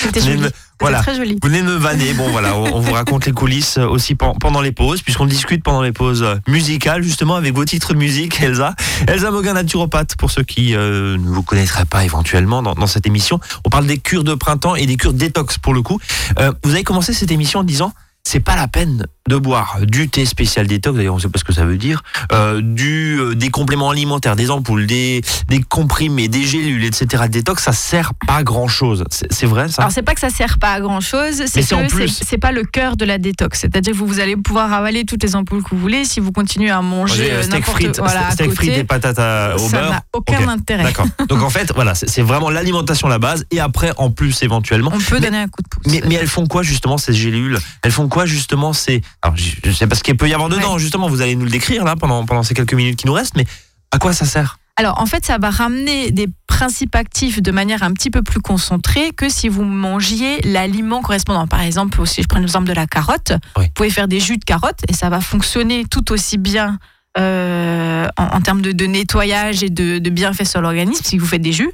C'était 0.00 0.22
joli. 0.22 0.38
me- 0.40 0.50
Voilà. 0.80 1.00
très 1.02 1.14
joli. 1.14 1.36
Vous 1.42 1.46
venez 1.48 1.60
de 1.60 1.66
me 1.66 1.74
vanner. 1.76 2.14
Bon, 2.14 2.30
voilà, 2.30 2.56
on, 2.56 2.76
on 2.76 2.80
vous 2.80 2.92
raconte 2.94 3.26
les 3.26 3.32
coulisses 3.32 3.76
aussi 3.76 4.14
pen- 4.14 4.32
pendant 4.40 4.62
les 4.62 4.72
pauses, 4.72 5.02
puisqu'on 5.02 5.26
discute 5.26 5.62
pendant 5.62 5.82
les 5.82 5.92
pauses 5.92 6.24
musicales, 6.48 7.02
justement, 7.02 7.34
avec 7.36 7.54
vos 7.54 7.66
titres 7.66 7.92
de 7.92 7.98
musique, 7.98 8.40
Elsa. 8.40 8.74
Elsa 9.08 9.30
Moguin, 9.30 9.52
naturopathe, 9.52 10.16
pour 10.16 10.30
ceux 10.30 10.42
qui 10.42 10.74
euh, 10.74 11.18
ne 11.18 11.28
vous 11.28 11.42
connaîtraient 11.42 11.84
pas 11.84 12.02
éventuellement 12.06 12.62
dans, 12.62 12.72
dans 12.72 12.86
cette 12.86 13.06
émission. 13.06 13.40
On 13.66 13.68
parle 13.68 13.86
des 13.86 13.98
cures 13.98 14.24
de 14.24 14.32
printemps 14.32 14.74
et 14.74 14.86
des 14.86 14.96
cures 14.96 15.12
détox, 15.12 15.58
pour 15.58 15.74
le 15.74 15.82
coup. 15.82 16.00
Euh, 16.38 16.50
vous 16.64 16.70
avez 16.70 16.82
commencé 16.84 17.12
cette 17.12 17.30
émission 17.30 17.60
en 17.60 17.64
disant 17.64 17.92
c'est 18.28 18.40
pas 18.40 18.56
la 18.56 18.66
peine 18.66 19.06
de 19.28 19.36
boire 19.36 19.78
du 19.82 20.08
thé 20.08 20.24
spécial 20.24 20.66
détox, 20.66 20.96
d'ailleurs 20.96 21.14
on 21.14 21.18
sait 21.18 21.28
pas 21.28 21.38
ce 21.38 21.44
que 21.44 21.52
ça 21.52 21.64
veut 21.64 21.76
dire, 21.78 22.02
euh, 22.32 22.60
du, 22.60 23.18
euh, 23.20 23.34
des 23.34 23.50
compléments 23.50 23.90
alimentaires, 23.90 24.34
des 24.36 24.50
ampoules, 24.50 24.86
des, 24.86 25.20
des 25.48 25.60
comprimés, 25.60 26.26
des 26.28 26.42
gélules, 26.42 26.84
etc. 26.84 27.24
Détox, 27.28 27.62
ça 27.62 27.72
sert 27.72 28.12
pas 28.26 28.42
grand 28.42 28.66
chose. 28.68 29.04
C'est 29.10 29.46
vrai 29.46 29.68
ça? 29.68 29.82
Alors 29.82 29.92
c'est 29.92 30.02
pas 30.02 30.14
que 30.14 30.20
ça 30.20 30.30
sert 30.30 30.58
pas 30.58 30.72
à 30.72 30.80
grand 30.80 31.00
chose, 31.00 31.42
c'est 31.46 31.60
que 31.68 31.88
plus. 31.88 32.20
c'est 32.24 32.38
pas 32.38 32.50
le 32.52 32.64
cœur 32.64 32.96
de 32.96 33.04
la 33.04 33.18
détox. 33.18 33.60
C'est-à-dire 33.60 33.92
que 33.92 33.98
vous, 33.98 34.06
vous 34.06 34.20
allez 34.20 34.36
pouvoir 34.36 34.72
avaler 34.72 35.04
toutes 35.04 35.22
les 35.22 35.36
ampoules 35.36 35.62
que 35.62 35.70
vous 35.70 35.78
voulez 35.80 36.04
si 36.04 36.18
vous 36.20 36.32
continuez 36.32 36.70
à 36.70 36.82
manger 36.82 37.30
euh, 37.30 37.38
euh, 37.38 37.42
steak 37.42 37.64
frites, 37.64 37.98
voilà, 37.98 38.28
à 38.28 38.30
steak 38.32 38.48
côté, 38.50 38.56
frites 38.56 38.78
et 38.78 38.84
patates 38.84 39.18
à- 39.18 39.54
au 39.56 39.58
ça 39.58 39.80
beurre. 39.80 39.90
n'a 39.90 40.02
aucun 40.12 40.48
intérêt. 40.48 40.82
D'accord. 40.84 41.06
Donc 41.28 41.42
en 41.42 41.50
fait, 41.50 41.70
voilà, 41.74 41.94
c'est 41.94 42.08
c'est 42.08 42.22
vraiment 42.22 42.50
l'alimentation 42.50 43.08
la 43.08 43.18
base 43.18 43.44
et 43.50 43.60
après 43.60 43.92
en 43.98 44.10
plus 44.10 44.42
éventuellement. 44.42 44.90
On 44.94 44.98
peut 44.98 45.16
Mais- 45.16 45.20
donner 45.20 45.38
un 45.38 45.48
coup 45.48 45.62
de 45.62 45.68
pouce. 45.68 45.92
Mais, 45.92 46.00
mais 46.08 46.14
elles 46.14 46.28
font 46.28 46.46
quoi 46.46 46.62
justement 46.62 46.96
ces 46.96 47.12
gélules? 47.12 47.58
Elles 47.82 47.92
font 47.92 48.08
quoi 48.08 48.15
justement 48.24 48.72
ces 48.72 49.02
Alors 49.20 49.36
je, 49.36 49.50
je 49.62 49.70
sais 49.72 49.86
pas 49.86 49.94
ce 49.96 50.02
qu'il 50.02 50.16
peut 50.16 50.28
y 50.28 50.32
avoir 50.34 50.48
dedans 50.48 50.78
justement. 50.78 51.08
Vous 51.08 51.20
allez 51.20 51.36
nous 51.36 51.44
le 51.44 51.50
décrire 51.50 51.84
là 51.84 51.96
pendant 51.96 52.24
pendant 52.24 52.42
ces 52.42 52.54
quelques 52.54 52.72
minutes 52.72 52.96
qui 52.98 53.06
nous 53.06 53.12
restent. 53.12 53.36
Mais 53.36 53.44
à 53.90 53.98
quoi 53.98 54.14
ça 54.14 54.24
sert? 54.24 54.58
Alors 54.78 55.00
en 55.00 55.06
fait, 55.06 55.24
ça 55.24 55.38
va 55.38 55.50
ramener 55.50 56.10
des 56.10 56.28
principes 56.46 56.94
actifs 56.94 57.40
de 57.42 57.50
manière 57.50 57.82
un 57.82 57.92
petit 57.92 58.10
peu 58.10 58.22
plus 58.22 58.40
concentrée 58.40 59.10
que 59.12 59.28
si 59.28 59.48
vous 59.48 59.64
mangiez 59.64 60.40
l'aliment 60.42 61.00
correspondant. 61.02 61.46
Par 61.46 61.62
exemple, 61.62 62.06
si 62.06 62.22
je 62.22 62.28
prends 62.28 62.38
l'exemple 62.40 62.66
de 62.68 62.72
la 62.74 62.86
carotte, 62.86 63.32
Oui. 63.56 63.64
vous 63.64 63.70
pouvez 63.74 63.90
faire 63.90 64.06
des 64.08 64.20
jus 64.20 64.36
de 64.38 64.44
carotte 64.44 64.80
et 64.88 64.92
ça 64.92 65.08
va 65.08 65.20
fonctionner 65.20 65.84
tout 65.90 66.12
aussi 66.12 66.36
bien 66.38 66.78
euh, 67.18 68.06
en, 68.18 68.24
en 68.24 68.40
termes 68.42 68.60
de, 68.60 68.72
de 68.72 68.84
nettoyage 68.86 69.62
et 69.62 69.70
de, 69.70 69.98
de 69.98 70.10
bienfaits 70.10 70.44
sur 70.44 70.60
l'organisme 70.60 71.02
si 71.04 71.16
vous 71.16 71.26
faites 71.26 71.40
des 71.42 71.52
jus. 71.52 71.70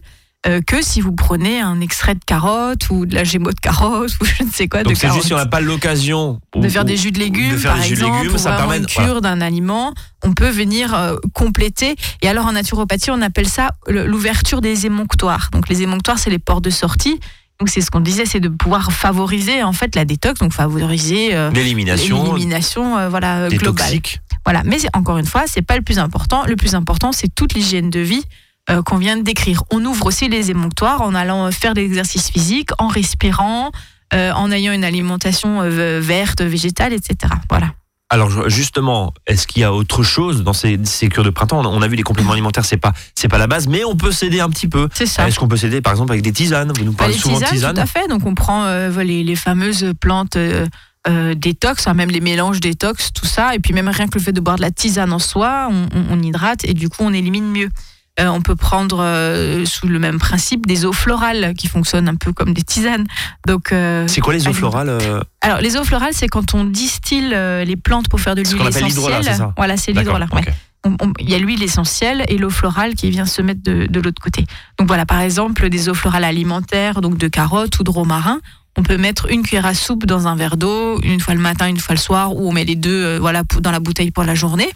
Euh, 0.47 0.61
que 0.61 0.83
si 0.83 1.01
vous 1.01 1.13
prenez 1.13 1.61
un 1.61 1.81
extrait 1.81 2.15
de 2.15 2.25
carotte 2.25 2.91
ou 2.91 3.07
de 3.07 3.15
la 3.15 3.23
gémeaux 3.23 3.53
de 3.53 3.61
carotte 3.61 4.11
ou 4.21 4.25
je 4.25 4.43
ne 4.43 4.51
sais 4.51 4.67
quoi 4.67 4.83
Donc 4.83 4.97
c'est 4.97 5.13
juste 5.13 5.27
si 5.27 5.35
on 5.35 5.37
n'a 5.37 5.47
pas 5.47 5.61
l'occasion 5.61 6.41
de 6.57 6.69
faire 6.69 6.85
des 6.85 6.97
jus 6.97 7.13
de 7.13 7.21
légumes, 7.21 7.53
de 7.53 7.57
faire 7.57 7.75
par 7.75 7.81
des 7.81 7.89
jus 7.89 7.95
de 7.95 8.01
exemple, 8.01 8.25
légumes, 8.25 8.39
ça 8.39 8.57
permet 8.57 8.79
une 8.79 8.87
voilà. 8.93 9.09
cure 9.09 9.21
d'un 9.21 9.41
aliment, 9.41 9.95
on 10.25 10.33
peut 10.33 10.51
venir 10.51 10.95
euh, 10.95 11.17
compléter. 11.33 11.95
Et 12.23 12.29
alors 12.29 12.47
en 12.47 12.53
naturopathie, 12.53 13.11
on 13.13 13.23
appelle 13.23 13.49
ça 13.49 13.71
l'ouverture 13.87 14.61
des 14.61 14.87
émonctoires. 14.87 15.49
Donc 15.53 15.69
les 15.69 15.83
émonctoires, 15.83 16.19
c'est 16.19 16.31
les 16.31 16.41
portes 16.41 16.65
de 16.65 16.71
sortie. 16.71 17.21
Donc 17.61 17.69
c'est 17.69 17.81
ce 17.81 17.93
qu'on 17.93 18.01
disait, 18.01 18.27
c'est 18.27 18.41
de 18.41 18.49
pouvoir 18.49 18.91
favoriser 18.91 19.63
en 19.63 19.73
fait 19.73 19.95
la 19.95 20.05
détox, 20.05 20.41
donc 20.41 20.53
favoriser 20.53 21.37
euh, 21.37 21.51
l'élimination 21.53 22.35
l'élimination 22.35 22.99
euh, 22.99 23.09
voilà 23.09 23.49
globale. 23.49 23.87
toxiques. 23.87 24.21
Voilà, 24.45 24.63
mais 24.65 24.79
encore 24.95 25.19
une 25.19 25.27
fois, 25.27 25.45
c'est 25.47 25.63
pas 25.63 25.77
le 25.77 25.83
plus 25.83 26.01
important. 26.01 26.45
Le 26.47 26.57
plus 26.57 26.75
important, 26.75 27.13
c'est 27.13 27.33
toute 27.33 27.55
l'hygiène 27.55 27.91
de 27.91 28.01
vie 28.01 28.25
euh, 28.71 28.83
qu'on 28.83 28.97
vient 28.99 29.17
de 29.17 29.23
décrire. 29.23 29.63
On 29.71 29.85
ouvre 29.85 30.07
aussi 30.07 30.29
les 30.29 30.51
émonctoires 30.51 31.03
en 31.03 31.15
allant 31.15 31.47
euh, 31.47 31.51
faire 31.51 31.75
des 31.75 31.83
exercices 31.85 32.31
physiques, 32.31 32.71
en 32.79 32.87
respirant, 32.89 33.71
euh, 34.15 34.33
en 34.33 34.51
ayant 34.53 34.73
une 34.73 34.85
alimentation 34.85 35.61
verte, 36.01 36.43
végétale, 36.43 36.93
etc. 36.93 37.33
Voilà. 37.49 37.69
Alors 38.11 38.51
justement, 38.51 39.15
est-ce 39.27 39.47
qu'il 39.47 39.63
y 39.63 39.65
a 39.65 39.73
autre 39.73 40.03
chose 40.03 40.43
dans 40.45 40.53
ces, 40.53 40.79
ces 40.85 41.09
cures 41.09 41.25
de 41.25 41.31
printemps? 41.31 41.63
On 41.65 41.81
a, 41.81 41.89
vu 41.89 41.97
les 41.97 42.03
compléments 42.03 42.33
alimentaires, 42.33 42.67
c'est 42.67 42.77
pas 42.77 42.93
c'est 43.15 43.29
pas 43.29 43.39
la 43.39 43.47
base, 43.47 43.69
mais 43.69 43.85
on 43.85 43.97
peut 43.97 44.13
s'aider 44.13 44.41
un 44.41 44.51
petit 44.51 44.69
peu. 44.69 44.89
C'est 44.93 45.07
ça. 45.07 45.27
Est-ce 45.27 45.39
qu'on 45.39 45.49
peut 45.49 45.57
s'aider 45.57 45.81
par 45.81 45.95
exemple 45.95 46.13
avec 46.13 46.23
des 46.23 46.31
tisanes? 46.33 46.71
Vous 46.77 46.85
nous 46.85 46.93
Bah, 46.93 46.99
parlez 46.99 47.15
les 47.15 47.19
souvent 47.19 47.39
de 47.41 47.45
tisanes, 47.45 47.55
tisanes. 47.57 47.75
tout 47.77 47.81
à 47.81 47.87
fait. 47.87 48.09
Donc 48.09 48.27
on 48.27 48.35
prend 48.35 48.67
euh, 48.67 49.03
les, 49.03 49.25
les 49.25 49.35
fameuses 49.37 49.93
plantes 49.99 50.37
euh, 50.37 50.67
détox, 51.35 51.87
hein, 51.87 51.95
même 51.95 52.11
les 52.11 52.21
mélanges 52.21 52.61
détox, 52.61 53.15
tout 53.15 53.25
ça. 53.25 53.55
Et 53.55 53.61
puis 53.61 53.73
même 53.73 53.89
rien 53.89 54.07
que 54.09 54.19
le 54.19 54.23
fait 54.23 54.33
de 54.33 54.41
boire 54.43 54.57
de 54.57 54.63
la 54.63 54.71
tisane 54.71 55.13
en 55.15 55.19
soi, 55.19 55.69
on, 55.71 55.87
on- 55.97 56.05
on 56.11 56.23
hydrate 56.23 56.67
et 56.67 56.75
du 56.75 56.91
coup 56.91 56.99
on 57.05 57.15
élimine 57.15 57.51
mieux. 57.51 57.71
Euh, 58.21 58.27
on 58.27 58.43
peut 58.43 58.57
prendre 58.57 58.99
euh, 59.01 59.65
sous 59.65 59.89
le 59.89 59.99
même 59.99 60.19
principe 60.19 60.67
des 60.67 60.85
eaux 60.85 60.93
florales 60.93 61.55
qui 61.57 61.67
fonctionnent 61.67 62.09
un 62.09 62.17
peu 62.17 62.33
comme 62.33 62.53
des 62.53 62.63
tisanes. 62.63 63.07
Donc, 63.47 63.73
euh, 63.73 64.07
C'est 64.07 64.21
quoi 64.21 64.35
les 64.35 64.47
eaux 64.49 64.53
florales 64.53 64.99
alors 65.45 65.61
les 65.61 65.77
eaux 65.77 65.83
florales, 65.83 66.13
c'est 66.13 66.29
quand 66.29 66.55
on 66.55 66.65
distille 66.65 67.31
les 67.31 67.77
plantes 67.77 68.09
pour 68.09 68.21
faire 68.21 68.37
de 68.37 68.43
l'huile 68.43 68.69
essentielle. 68.69 69.25
ça 69.25 69.53
Voilà, 69.57 69.77
c'est 69.77 69.93
l'hydrolat. 69.93 70.29
Il 71.21 71.31
y 71.31 71.35
a 71.35 71.39
l'huile 71.39 71.63
essentielle 71.63 72.25
et 72.29 72.39
l'eau 72.39 72.51
florale 72.51 72.95
qui 72.95 73.11
vient 73.11 73.27
se 73.27 73.41
mettre 73.43 73.63
de, 73.63 73.87
de 73.87 74.01
l'autre 74.01 74.21
côté. 74.21 74.47
Donc 74.79 74.89
voilà, 74.89 75.07
par 75.07 75.21
exemple, 75.21 75.69
des 75.69 75.89
eaux 75.89 75.95
florales 75.95 76.25
alimentaires, 76.25 77.01
donc 77.01 77.19
de 77.19 77.29
carottes 77.29 77.79
ou 77.79 77.85
de 77.85 77.91
romarin. 77.91 78.41
On 78.77 78.83
peut 78.83 78.97
mettre 78.97 79.31
une 79.31 79.43
cuillère 79.43 79.67
à 79.67 79.75
soupe 79.75 80.07
dans 80.07 80.27
un 80.27 80.35
verre 80.35 80.57
d'eau, 80.57 80.99
une 81.03 81.21
fois 81.21 81.35
le 81.35 81.41
matin, 81.41 81.69
une 81.69 81.79
fois 81.79 81.95
le 81.95 82.01
soir, 82.01 82.35
ou 82.35 82.49
on 82.49 82.53
met 82.53 82.65
les 82.65 82.75
deux 82.75 83.05
euh, 83.05 83.19
voilà, 83.21 83.43
dans 83.61 83.71
la 83.71 83.81
bouteille 83.81 84.11
pour 84.11 84.25
la 84.25 84.35
journée. 84.35 84.71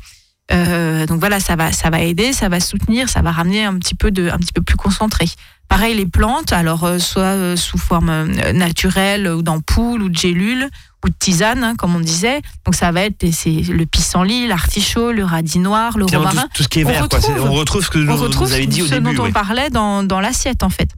Euh, 0.52 1.06
donc 1.06 1.18
voilà, 1.18 1.40
ça 1.40 1.56
va, 1.56 1.72
ça 1.72 1.90
va 1.90 2.00
aider, 2.00 2.32
ça 2.32 2.48
va 2.48 2.60
soutenir, 2.60 3.08
ça 3.08 3.20
va 3.20 3.32
ramener 3.32 3.64
un 3.64 3.76
petit 3.78 3.94
peu, 3.96 4.10
de, 4.10 4.28
un 4.30 4.38
petit 4.38 4.52
peu 4.52 4.62
plus 4.62 4.76
concentré. 4.76 5.26
Pareil, 5.68 5.96
les 5.96 6.06
plantes, 6.06 6.52
alors 6.52 6.84
euh, 6.84 6.98
soit 7.00 7.22
euh, 7.22 7.56
sous 7.56 7.78
forme 7.78 8.10
euh, 8.10 8.52
naturelle 8.52 9.26
ou 9.26 9.42
d'ampoule 9.42 10.02
ou 10.02 10.08
de 10.08 10.14
gélule 10.16 10.68
ou 11.04 11.08
de 11.08 11.14
tisane, 11.18 11.64
hein, 11.64 11.74
comme 11.76 11.96
on 11.96 12.00
disait. 12.00 12.42
Donc 12.64 12.76
ça 12.76 12.92
va 12.92 13.02
être 13.02 13.24
c'est 13.32 13.50
le 13.50 13.84
pissenlit, 13.86 14.46
l'artichaut, 14.46 15.10
le 15.10 15.24
radis 15.24 15.58
noir, 15.58 15.98
le 15.98 16.04
romarin 16.04 16.42
tout, 16.42 16.48
tout 16.58 16.62
ce 16.62 16.68
qui 16.68 16.80
est 16.80 16.84
on 16.84 16.88
vert, 16.88 17.08
quoi. 17.08 17.18
Retrouve- 17.18 17.40
on 17.40 17.52
retrouve 17.52 17.84
ce 17.84 17.90
que 17.90 18.08
on 18.08 18.16
retrouve 18.16 18.46
vous 18.46 18.54
avez 18.54 18.66
dit 18.66 18.82
au 18.82 18.86
ce 18.86 18.94
début. 18.94 19.16
dont 19.16 19.22
on 19.24 19.26
oui. 19.26 19.32
parlait 19.32 19.70
dans, 19.70 20.04
dans 20.04 20.20
l'assiette 20.20 20.62
en 20.62 20.70
fait. 20.70 20.90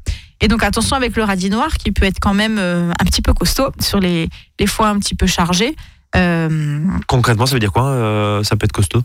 Et 0.42 0.48
donc 0.48 0.62
attention 0.62 0.94
avec 0.96 1.16
le 1.16 1.24
radis 1.24 1.48
noir 1.48 1.78
qui 1.78 1.90
peut 1.90 2.04
être 2.04 2.20
quand 2.20 2.34
même 2.34 2.58
euh, 2.58 2.92
un 3.00 3.04
petit 3.06 3.22
peu 3.22 3.32
costaud 3.32 3.70
sur 3.80 3.98
les, 3.98 4.28
les 4.60 4.66
foies 4.66 4.88
un 4.88 4.98
petit 4.98 5.14
peu 5.14 5.26
chargés. 5.26 5.74
Euh, 6.14 6.80
Concrètement, 7.06 7.46
ça 7.46 7.54
veut 7.54 7.60
dire 7.60 7.72
quoi 7.72 7.86
euh, 7.86 8.42
Ça 8.42 8.56
peut 8.56 8.64
être 8.66 8.72
costaud? 8.72 9.02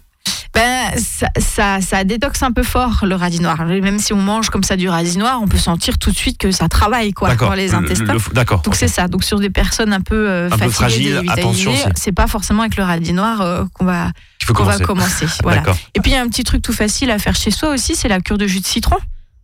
Ben, 0.54 0.92
ça, 0.98 1.30
ça, 1.39 1.82
ça 1.82 2.04
détoxe 2.04 2.44
un 2.44 2.52
peu 2.52 2.62
fort 2.63 3.04
le 3.08 3.16
radis 3.16 3.39
noir. 3.39 3.66
Même 3.66 3.98
si 4.00 4.13
on 4.13 4.22
mange 4.22 4.50
comme 4.50 4.63
ça 4.63 4.76
du 4.76 4.88
radis 4.88 5.18
noir, 5.18 5.39
on 5.42 5.48
peut 5.48 5.58
sentir 5.58 5.98
tout 5.98 6.12
de 6.12 6.16
suite 6.16 6.38
que 6.38 6.52
ça 6.52 6.68
travaille 6.68 7.12
quoi, 7.12 7.34
pour 7.36 7.54
les 7.56 7.70
Le- 7.70 7.76
intestins. 7.76 8.16
D'accord. 8.34 8.62
Donc 8.62 8.76
c'est 8.76 8.88
ça. 8.88 9.08
Donc 9.08 9.24
sur 9.24 9.39
des 9.39 9.50
personnes 9.50 9.94
un 9.94 10.02
peu 10.02 10.30
euh, 10.30 10.48
Un 10.52 10.58
peu 10.58 10.70
fatiguées, 10.70 11.12
fragiles, 11.13 11.30
attention, 11.30 11.74
c'est- 11.96 12.12
pas 12.12 12.28
forcément 12.28 12.62
avec 12.62 12.78
le 12.78 12.84
radis 12.84 13.13
noir 13.13 13.42
euh, 13.42 13.63
qu'on 13.74 13.86
va 13.86 14.12
qu'on 14.54 14.63
va 14.63 14.78
commencer. 14.80 15.26
Voilà. 15.44 15.63
Et 15.96 16.00
puis 16.02 16.12
il 16.12 16.13
y 16.13 16.18
a 16.18 16.22
un 16.22 16.28
petit 16.28 16.44
truc 16.44 16.62
tout 16.62 16.74
facile 16.74 17.10
à 17.10 17.18
faire 17.18 17.36
chez 17.36 17.50
soi 17.50 17.70
aussi, 17.70 17.96
c'est 17.96 18.08
la 18.10 18.20
cure 18.22 18.38
de 18.38 18.46
jus 18.46 18.60
de 18.60 18.68
citron. 18.68 18.98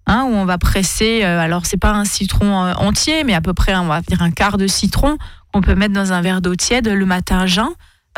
Hein, 0.05 0.25
où 0.27 0.33
on 0.33 0.45
va 0.45 0.57
presser, 0.57 1.21
euh, 1.23 1.39
alors 1.39 1.65
c'est 1.67 1.77
pas 1.77 1.91
un 1.91 2.03
citron 2.05 2.65
euh, 2.65 2.73
entier, 2.75 3.23
mais 3.23 3.33
à 3.35 3.41
peu 3.41 3.53
près 3.53 3.75
on 3.75 3.85
va 3.85 4.01
dire 4.01 4.21
un 4.23 4.31
quart 4.31 4.57
de 4.57 4.65
citron 4.65 5.17
qu'on 5.53 5.61
peut 5.61 5.75
mettre 5.75 5.93
dans 5.93 6.13
un 6.13 6.21
verre 6.21 6.41
d'eau 6.41 6.55
tiède 6.55 6.87
le 6.87 7.05
matin 7.05 7.45
jeun. 7.45 7.69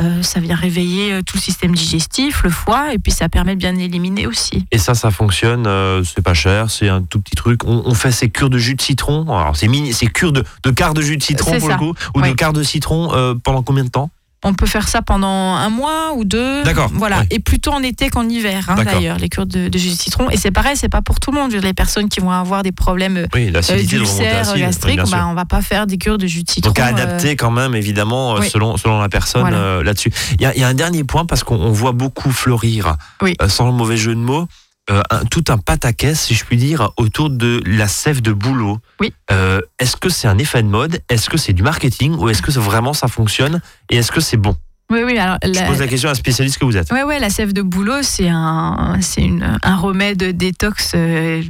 Euh, 0.01 0.23
ça 0.23 0.39
vient 0.39 0.55
réveiller 0.55 1.13
euh, 1.13 1.21
tout 1.21 1.37
le 1.37 1.41
système 1.41 1.73
digestif, 1.75 2.43
le 2.43 2.49
foie, 2.49 2.93
et 2.93 2.97
puis 2.97 3.11
ça 3.11 3.29
permet 3.29 3.53
de 3.55 3.59
bien 3.59 3.75
éliminer 3.75 4.25
aussi. 4.25 4.65
Et 4.71 4.77
ça, 4.77 4.93
ça 4.95 5.11
fonctionne. 5.11 5.65
euh, 5.67 6.03
c'est 6.03 6.23
pas 6.23 6.33
cher. 6.33 6.71
C'est 6.71 6.89
un 6.89 7.01
tout 7.03 7.19
petit 7.21 7.35
truc. 7.35 7.63
On, 7.65 7.83
on 7.85 7.93
fait 7.93 8.11
ces 8.11 8.29
cures 8.29 8.49
de 8.49 8.57
jus 8.57 8.75
de 8.75 8.81
citron. 8.81 9.23
Alors 9.27 9.55
c'est 9.55 9.67
mini, 9.67 9.93
c'est 9.93 10.07
cures 10.07 10.31
de, 10.31 10.43
de 10.63 10.71
quart 10.71 10.93
de 10.93 11.01
jus 11.01 11.17
de 11.17 11.23
citron 11.23 11.51
pour 11.59 11.67
ça. 11.69 11.73
le 11.73 11.77
coup, 11.77 11.93
ou 12.15 12.21
de 12.21 12.31
quart 12.33 12.53
de 12.53 12.63
citron 12.63 13.13
euh, 13.13 13.35
pendant 13.35 13.61
combien 13.63 13.83
de 13.83 13.89
temps? 13.89 14.09
On 14.43 14.53
peut 14.55 14.65
faire 14.65 14.87
ça 14.87 15.03
pendant 15.03 15.27
un 15.55 15.69
mois 15.69 16.13
ou 16.15 16.25
deux. 16.25 16.63
D'accord, 16.63 16.89
Voilà. 16.93 17.23
Et 17.29 17.39
plutôt 17.39 17.71
en 17.71 17.83
été 17.83 18.09
qu'en 18.09 18.27
hiver, 18.27 18.65
hein, 18.69 18.83
d'ailleurs, 18.83 19.17
les 19.19 19.29
cures 19.29 19.45
de, 19.45 19.67
de 19.67 19.77
jus 19.77 19.89
de 19.91 19.95
citron. 19.95 20.31
Et 20.31 20.37
c'est 20.37 20.49
pareil, 20.49 20.75
c'est 20.75 20.89
pas 20.89 21.03
pour 21.03 21.19
tout 21.19 21.31
le 21.31 21.39
monde. 21.39 21.51
Les 21.53 21.73
personnes 21.73 22.09
qui 22.09 22.19
vont 22.21 22.31
avoir 22.31 22.63
des 22.63 22.71
problèmes 22.71 23.17
euh, 23.17 23.27
Oui, 23.35 23.47
remonter 23.51 23.83
d'ulcères 23.83 24.55
gastriques, 24.57 24.99
bah, 25.11 25.27
on 25.29 25.35
va 25.35 25.45
pas 25.45 25.61
faire 25.61 25.85
des 25.85 25.97
cures 25.99 26.17
de 26.17 26.25
jus 26.25 26.43
de 26.43 26.49
citron. 26.49 26.69
Donc 26.71 26.79
à 26.79 26.87
euh, 26.87 26.89
adapter 26.89 27.35
quand 27.35 27.51
même 27.51 27.75
évidemment 27.75 28.35
euh, 28.35 28.39
oui. 28.39 28.49
selon 28.49 28.77
selon 28.77 28.99
la 28.99 29.09
personne 29.09 29.41
Voilà. 29.41 29.57
euh, 29.57 29.83
là-dessus. 29.83 30.11
Il 30.39 30.41
y 30.41 30.45
a, 30.45 30.55
il 30.55 30.61
y 30.61 30.63
a 30.63 30.67
un 30.67 30.73
dernier 30.73 31.03
point 31.03 31.25
parce 31.25 31.43
qu'on 31.43 31.55
on 31.59 31.71
voit 31.71 31.91
beaucoup 31.91 32.31
fleurir, 32.31 32.95
Oui. 33.21 33.35
euh, 33.41 33.47
sans 33.47 33.67
le 33.67 33.73
mauvais 33.73 33.97
jeu 33.97 34.15
de 34.15 34.19
mots, 34.19 34.47
euh, 34.89 35.01
un- 35.11 35.25
tout 35.25 35.43
un 35.49 35.57
pataquès, 35.57 36.19
si 36.19 36.33
je 36.33 36.43
puis 36.43 36.57
dire, 36.57 36.91
autour 36.97 37.29
de 37.29 37.61
la 37.65 37.87
sève 37.87 38.21
de 38.21 38.31
bouleau. 38.33 38.79
Oui. 38.99 39.13
Euh, 39.31 39.61
est-ce 39.79 39.95
que 39.95 40.09
c'est 40.09 40.27
un 40.27 40.37
effet 40.37 40.63
de 40.63 40.67
mode? 40.67 40.99
Est-ce 41.09 41.29
que 41.29 41.37
c'est 41.37 41.53
du 41.53 41.63
marketing? 41.63 42.15
Ou 42.15 42.29
est-ce 42.29 42.41
que 42.41 42.51
vraiment 42.59 42.93
ça 42.93 43.07
fonctionne? 43.07 43.61
Et 43.89 43.97
est-ce 43.97 44.11
que 44.11 44.19
c'est 44.21 44.37
bon? 44.37 44.55
Oui, 44.89 45.03
oui. 45.05 45.17
Alors, 45.17 45.37
Je 45.43 45.49
la- 45.51 45.63
pose 45.67 45.79
la 45.79 45.87
question 45.87 46.09
à 46.09 46.11
un 46.11 46.15
spécialiste 46.15 46.57
que 46.57 46.65
vous 46.65 46.75
êtes. 46.75 46.91
Ouais, 46.91 47.03
ouais, 47.03 47.19
la 47.19 47.29
sève 47.29 47.53
de 47.53 47.61
bouleau, 47.61 48.01
c'est 48.01 48.27
un, 48.27 48.97
c'est 49.01 49.21
une, 49.21 49.57
un 49.63 49.75
remède 49.77 50.21
détox 50.35 50.91
euh, 50.95 51.41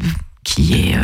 qui 0.43 0.73
est 0.91 0.95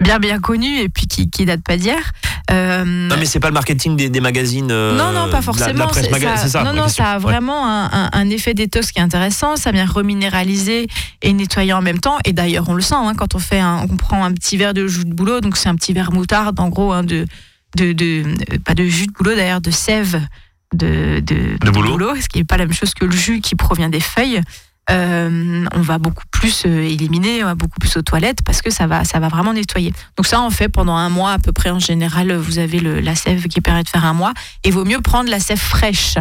bien, 0.00 0.18
bien 0.18 0.38
connu 0.40 0.78
et 0.78 0.88
puis 0.88 1.06
qui, 1.06 1.30
qui 1.30 1.44
date 1.44 1.62
pas 1.62 1.76
d'hier. 1.76 2.12
Euh, 2.50 2.84
Non 2.84 3.16
mais 3.18 3.26
c'est 3.26 3.38
pas 3.40 3.48
le 3.48 3.54
marketing 3.54 3.96
des, 3.96 4.08
des 4.10 4.20
magazines. 4.20 4.70
euh, 4.70 4.96
non, 4.96 5.12
non, 5.12 5.26
de 5.26 5.30
pas 5.30 5.36
la- 5.38 5.42
forcément. 5.42 5.72
de 5.72 5.78
La, 5.78 5.86
presse 5.86 6.04
c'est- 6.06 6.10
maga- 6.10 6.36
ça- 6.36 6.42
c'est 6.42 6.48
ça. 6.48 6.64
non, 6.64 6.72
non, 6.72 6.84
question. 6.84 7.04
ça 7.04 7.10
a 7.12 7.18
vraiment 7.18 7.66
un, 7.66 7.84
un- 7.92 8.10
un 8.12 8.30
effet 8.30 8.54
détox 8.54 8.90
qui 8.92 8.98
est 8.98 9.02
intéressant. 9.02 9.56
Ça 9.56 9.70
vient 9.72 9.86
reminéraliser 9.86 10.88
et 11.22 11.32
nettoyer 11.32 11.72
en 11.72 11.82
même 11.82 12.00
temps. 12.00 12.18
Et 12.24 12.32
d'ailleurs, 12.32 12.68
on 12.68 12.74
le 12.74 12.82
sent 12.82 12.94
hein, 12.96 13.12
quand 13.16 13.34
on 13.34 13.38
fait, 13.38 13.60
un, 13.60 13.86
on 13.90 13.96
prend 13.96 14.24
un 14.24 14.32
petit 14.32 14.56
verre 14.56 14.74
de 14.74 14.86
jus 14.86 15.04
de 15.04 15.14
bouleau. 15.14 15.40
Donc 15.40 15.56
c'est 15.56 15.68
un 15.68 15.76
petit 15.76 15.92
verre 15.92 16.12
moutarde, 16.12 16.58
en 16.60 16.68
gros, 16.68 16.92
hein, 16.92 17.04
de, 17.04 17.26
de, 17.76 17.92
de, 17.92 18.24
pas 18.64 18.74
de 18.74 18.84
jus 18.84 19.06
de 19.06 19.12
bouleau 19.12 19.34
d'ailleurs, 19.36 19.60
de 19.60 19.70
sève 19.70 20.20
de, 20.74 21.20
de, 21.20 21.56
De 21.64 21.70
bouleau. 21.70 22.14
ce 22.20 22.28
qui 22.28 22.38
n'est 22.38 22.44
pas 22.44 22.56
la 22.56 22.64
même 22.66 22.74
chose 22.74 22.94
que 22.94 23.04
le 23.04 23.10
jus 23.12 23.40
qui 23.40 23.54
provient 23.56 23.88
des 23.88 24.00
feuilles. 24.00 24.40
Euh, 24.90 25.66
on 25.72 25.80
va 25.82 25.98
beaucoup 25.98 26.24
plus 26.30 26.64
euh, 26.66 26.80
éliminer, 26.82 27.42
on 27.44 27.46
va 27.46 27.54
beaucoup 27.54 27.78
plus 27.78 27.96
aux 27.96 28.02
toilettes 28.02 28.38
parce 28.44 28.62
que 28.62 28.70
ça 28.70 28.86
va, 28.86 29.04
ça 29.04 29.20
va 29.20 29.28
vraiment 29.28 29.52
nettoyer. 29.52 29.92
Donc 30.16 30.26
ça, 30.26 30.40
on 30.40 30.50
fait 30.50 30.68
pendant 30.68 30.96
un 30.96 31.10
mois 31.10 31.32
à 31.32 31.38
peu 31.38 31.52
près. 31.52 31.70
En 31.70 31.78
général, 31.78 32.34
vous 32.34 32.58
avez 32.58 32.80
le, 32.80 33.00
la 33.00 33.14
sève 33.14 33.46
qui 33.46 33.60
permet 33.60 33.82
de 33.84 33.88
faire 33.88 34.04
un 34.04 34.14
mois. 34.14 34.32
Et 34.64 34.70
vaut 34.70 34.84
mieux 34.84 35.00
prendre 35.00 35.30
la 35.30 35.38
sève 35.38 35.60
fraîche 35.60 36.16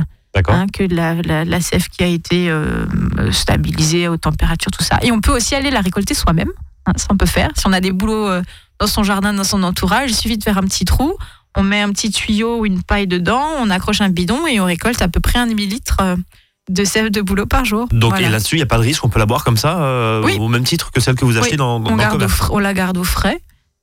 hein, 0.50 0.67
que 0.72 0.84
la, 0.84 1.15
la, 1.15 1.45
la 1.45 1.62
sève 1.62 1.88
qui 1.88 2.04
a 2.04 2.08
été 2.08 2.50
euh, 2.50 2.86
stabilisée 3.32 4.08
aux 4.08 4.17
températures, 4.17 4.72
tout 4.72 4.84
ça. 4.84 5.00
Et 5.02 5.12
on 5.12 5.22
peut 5.22 5.36
aussi 5.36 5.56
aller 5.56 5.72
la 5.72 5.82
récolter 5.82 6.13
soi-même. 6.13 6.52
hein, 6.86 6.93
ça, 6.95 7.08
on 7.10 7.17
peut 7.17 7.26
faire. 7.26 7.50
Si 7.56 7.65
on 7.65 7.74
a 7.74 7.82
des 7.82 7.91
boulots 7.91 8.28
euh, 8.28 8.41
dans 8.80 8.88
son 8.88 9.04
jardin, 9.04 9.34
dans 9.34 9.43
son 9.43 9.63
entourage, 9.63 10.12
il 10.12 10.15
suffit 10.15 10.38
de 10.38 10.43
faire 10.43 10.58
un 10.58 10.63
petit 10.63 10.86
trou. 10.86 11.15
On 11.58 11.63
met 11.63 11.82
un 11.82 11.89
petit 11.89 12.12
tuyau 12.12 12.60
ou 12.60 12.65
une 12.67 12.84
paille 12.84 13.08
dedans, 13.08 13.43
on 13.60 13.72
accroche 13.72 14.02
un 14.02 14.10
bidon 14.10 14.45
et 14.45 14.60
on 14.60 14.65
récolte 14.65 15.02
à 15.02 15.08
peu 15.08 15.19
près 15.19 15.39
un 15.39 15.48
demi-litre 15.48 15.98
euh, 16.02 16.15
de 16.69 16.84
sève 16.86 17.10
de 17.10 17.21
boulot 17.21 17.45
par 17.45 17.65
jour. 17.65 17.88
Donc 17.91 18.12
Voilà. 18.12 18.29
là-dessus, 18.29 18.55
il 18.55 18.60
n'y 18.60 18.63
a 18.63 18.67
pas 18.67 18.77
de 18.77 18.84
risque, 18.84 19.03
on 19.03 19.10
peut 19.10 19.19
la 19.19 19.25
boire 19.25 19.43
comme 19.43 19.58
ça, 19.58 19.79
euh, 19.82 20.21
Oui. 20.23 20.38
au 20.39 20.47
même 20.47 20.63
titre 20.63 20.91
que 20.91 21.01
celle 21.01 21.15
que 21.15 21.25
vous 21.25 21.38
achetez 21.38 21.51
Oui, 21.51 21.58
dans, 21.58 21.79
dans 21.79 21.91
on, 21.91 21.95
le 21.95 22.25
au 22.25 22.27
on 22.51 22.60
la 22.60 22.73
garde 22.73 22.97
au 22.97 23.03
frais 23.03 23.41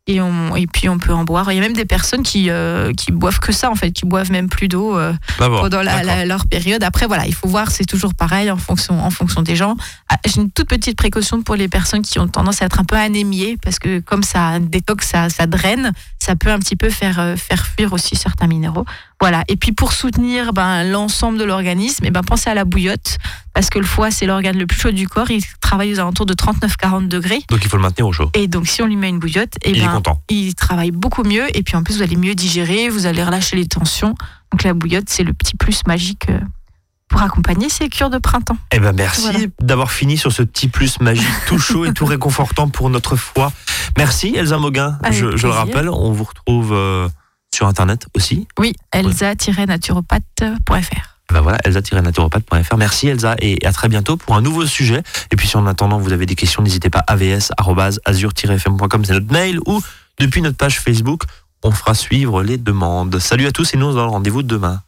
et, 0.09 0.21
on, 0.21 0.55
et 0.55 0.69
puis 0.69 0.89
on 0.89 0.99
peut 0.99 1.13
en 1.13 1.25
boire. 1.25 1.51
Il 1.51 1.57
y 1.57 1.59
a 1.59 1.61
même 1.61 1.73
des 1.73 1.85
personnes 1.85 2.23
qui, 2.23 2.49
euh, 2.49 2.93
qui 2.93 3.11
boivent 3.11 3.41
que 3.41 3.51
ça, 3.51 3.73
en 3.73 3.75
fait, 3.75 3.91
qui 3.91 4.07
boivent 4.07 4.31
même 4.31 4.49
plus 4.49 4.69
d'eau 4.69 4.97
euh, 4.97 5.13
Ah 5.41 5.49
bon, 5.49 5.63
pendant 5.63 5.83
la- 5.83 5.97
d'accord. 5.97 6.07
la- 6.07 6.25
leur 6.25 6.47
période. 6.47 6.85
Après, 6.85 7.07
voilà, 7.09 7.27
il 7.27 7.35
faut 7.35 7.49
voir, 7.49 7.73
c'est 7.73 7.87
toujours 7.87 8.15
pareil 8.15 8.49
en 8.53 8.57
fonction, 8.57 9.05
en 9.05 9.11
fonction 9.11 9.43
des 9.43 9.57
gens. 9.57 9.75
Ah, 10.09 10.15
J'ai 10.25 10.43
une 10.43 10.51
toute 10.53 10.69
petite 10.69 10.97
précaution 10.97 11.43
pour 11.43 11.57
les 11.57 11.67
personnes 11.67 12.03
qui 12.03 12.21
ont 12.21 12.29
tendance 12.29 12.63
à 12.63 12.67
être 12.67 12.79
un 12.79 12.85
peu 12.85 12.95
anémiées, 12.95 13.59
parce 13.65 13.81
que 13.81 13.99
comme 13.99 14.23
ça 14.23 14.61
détox, 14.61 15.09
ça, 15.09 15.29
ça 15.29 15.49
draine, 15.49 15.91
ça 16.21 16.37
peut 16.37 16.51
un 16.53 16.61
petit 16.61 16.77
peu 16.77 16.89
faire, 16.89 17.19
euh, 17.19 17.35
faire 17.35 17.67
fuir 17.67 17.93
aussi 17.93 18.15
certains 18.15 18.47
minéraux. 18.47 18.85
Voilà. 19.21 19.45
Et 19.49 19.57
puis 19.57 19.73
pour 19.73 19.93
soutenir 19.93 20.53
ben, 20.53 20.85
l'ensemble 20.85 21.39
de 21.39 21.45
l'organisme, 21.45 22.05
et 22.05 22.11
ben, 22.11 22.23
pensez 22.23 22.51
à 22.51 22.55
la 22.55 22.65
bouillotte, 22.65 23.17
parce 23.55 23.71
que 23.71 23.79
le 23.79 23.87
foie, 23.87 24.11
c'est 24.11 24.27
l'organe 24.27 24.59
le 24.59 24.67
plus 24.67 24.79
chaud 24.79 24.91
du 24.91 25.09
corps. 25.09 25.31
Il 25.31 25.43
travaille 25.61 25.95
aux 25.95 25.99
alentours 26.01 26.27
de 26.27 26.35
39-40 26.35 27.09
degrés. 27.09 27.41
Donc 27.49 27.61
il 27.65 27.69
faut 27.69 27.77
le 27.79 27.83
maintenir 27.83 28.07
au 28.07 28.13
chaud. 28.13 28.31
Et 28.35 28.47
donc, 28.47 28.67
si 28.69 28.83
on 28.83 28.87
lui 28.87 28.97
met 28.97 29.09
une 29.09 29.19
bouillotte, 29.19 29.55
et 29.63 29.71
Il 29.71 29.79
est 29.79 29.87
ben, 29.87 29.93
content. 29.93 30.23
il 30.29 30.55
travaille 30.55 30.91
beaucoup 30.91 31.23
mieux. 31.25 31.45
Et 31.57 31.63
puis, 31.63 31.77
en 31.77 31.83
plus, 31.83 31.97
vous 31.97 32.03
allez 32.03 32.17
mieux 32.17 32.35
digérer, 32.35 32.89
vous 32.91 33.07
allez 33.07 33.25
relâcher 33.25 33.57
les 33.57 33.67
tensions. 33.67 34.15
Donc, 34.53 34.63
la 34.65 34.75
bouillotte, 34.75 35.09
c'est 35.09 35.25
le 35.25 35.33
petit 35.33 35.57
plus 35.57 35.81
magique 35.87 36.27
euh, 36.29 36.39
pour 37.09 37.23
accompagner 37.23 37.69
ces 37.71 37.89
cures 37.89 38.11
de 38.11 38.19
printemps. 38.19 38.59
Eh 38.73 38.81
ben 38.81 38.93
merci 38.93 39.23
Voilà. 39.23 39.39
d'avoir 39.61 39.93
fini 39.93 40.19
sur 40.19 40.33
ce 40.33 40.43
petit 40.43 40.69
plus 40.69 41.01
magique, 41.01 41.25
tout 41.47 41.59
chaud 41.59 41.85
et 41.87 41.93
tout 41.95 42.05
réconfortant 42.05 42.69
pour 42.69 42.91
notre 42.91 43.17
foie. 43.17 43.53
Merci 43.97 44.35
Elsa 44.37 44.59
Moguin. 44.59 44.99
Avec 45.03 45.17
Je, 45.19 45.37
je 45.37 45.47
le 45.47 45.53
rappelle, 45.53 45.89
on 45.89 46.11
vous 46.13 46.25
retrouve 46.25 46.73
euh, 46.73 47.09
sur 47.57 47.67
internet 47.67 48.07
aussi. 48.15 48.47
Oui, 48.59 48.75
elsa-naturopathe.fr. 48.93 51.17
Ben 51.33 51.41
voilà, 51.41 51.59
elsa-naturopathe.fr. 51.65 52.77
Merci 52.77 53.09
Elsa 53.09 53.35
et 53.41 53.59
à 53.67 53.73
très 53.73 53.89
bientôt 53.89 54.17
pour 54.17 54.37
un 54.37 54.43
nouveau 54.43 54.65
sujet. 54.67 55.03
Et 55.33 55.37
puis 55.37 55.49
si 55.49 55.57
en 55.57 55.67
attendant 55.67 55.99
vous 55.99 56.13
avez 56.13 56.27
des 56.27 56.37
questions, 56.37 56.63
n'hésitez 56.63 56.91
pas 56.91 57.03
avs@azur-fm.com 57.09 59.05
c'est 59.05 59.15
notre 59.15 59.33
mail 59.33 59.59
ou 59.67 59.83
depuis 60.19 60.43
notre 60.43 60.57
page 60.57 60.81
Facebook, 60.81 61.23
on 61.65 61.73
fera 61.73 61.95
suivre 61.95 62.43
les 62.43 62.59
demandes. 62.59 63.19
Salut 63.19 63.47
à 63.47 63.53
tous 63.53 63.75
et 63.75 63.77
nous 63.77 63.87
on 63.87 63.91
se 63.91 63.97
donne 63.97 64.09
rendez-vous 64.09 64.43
demain. 64.43 64.83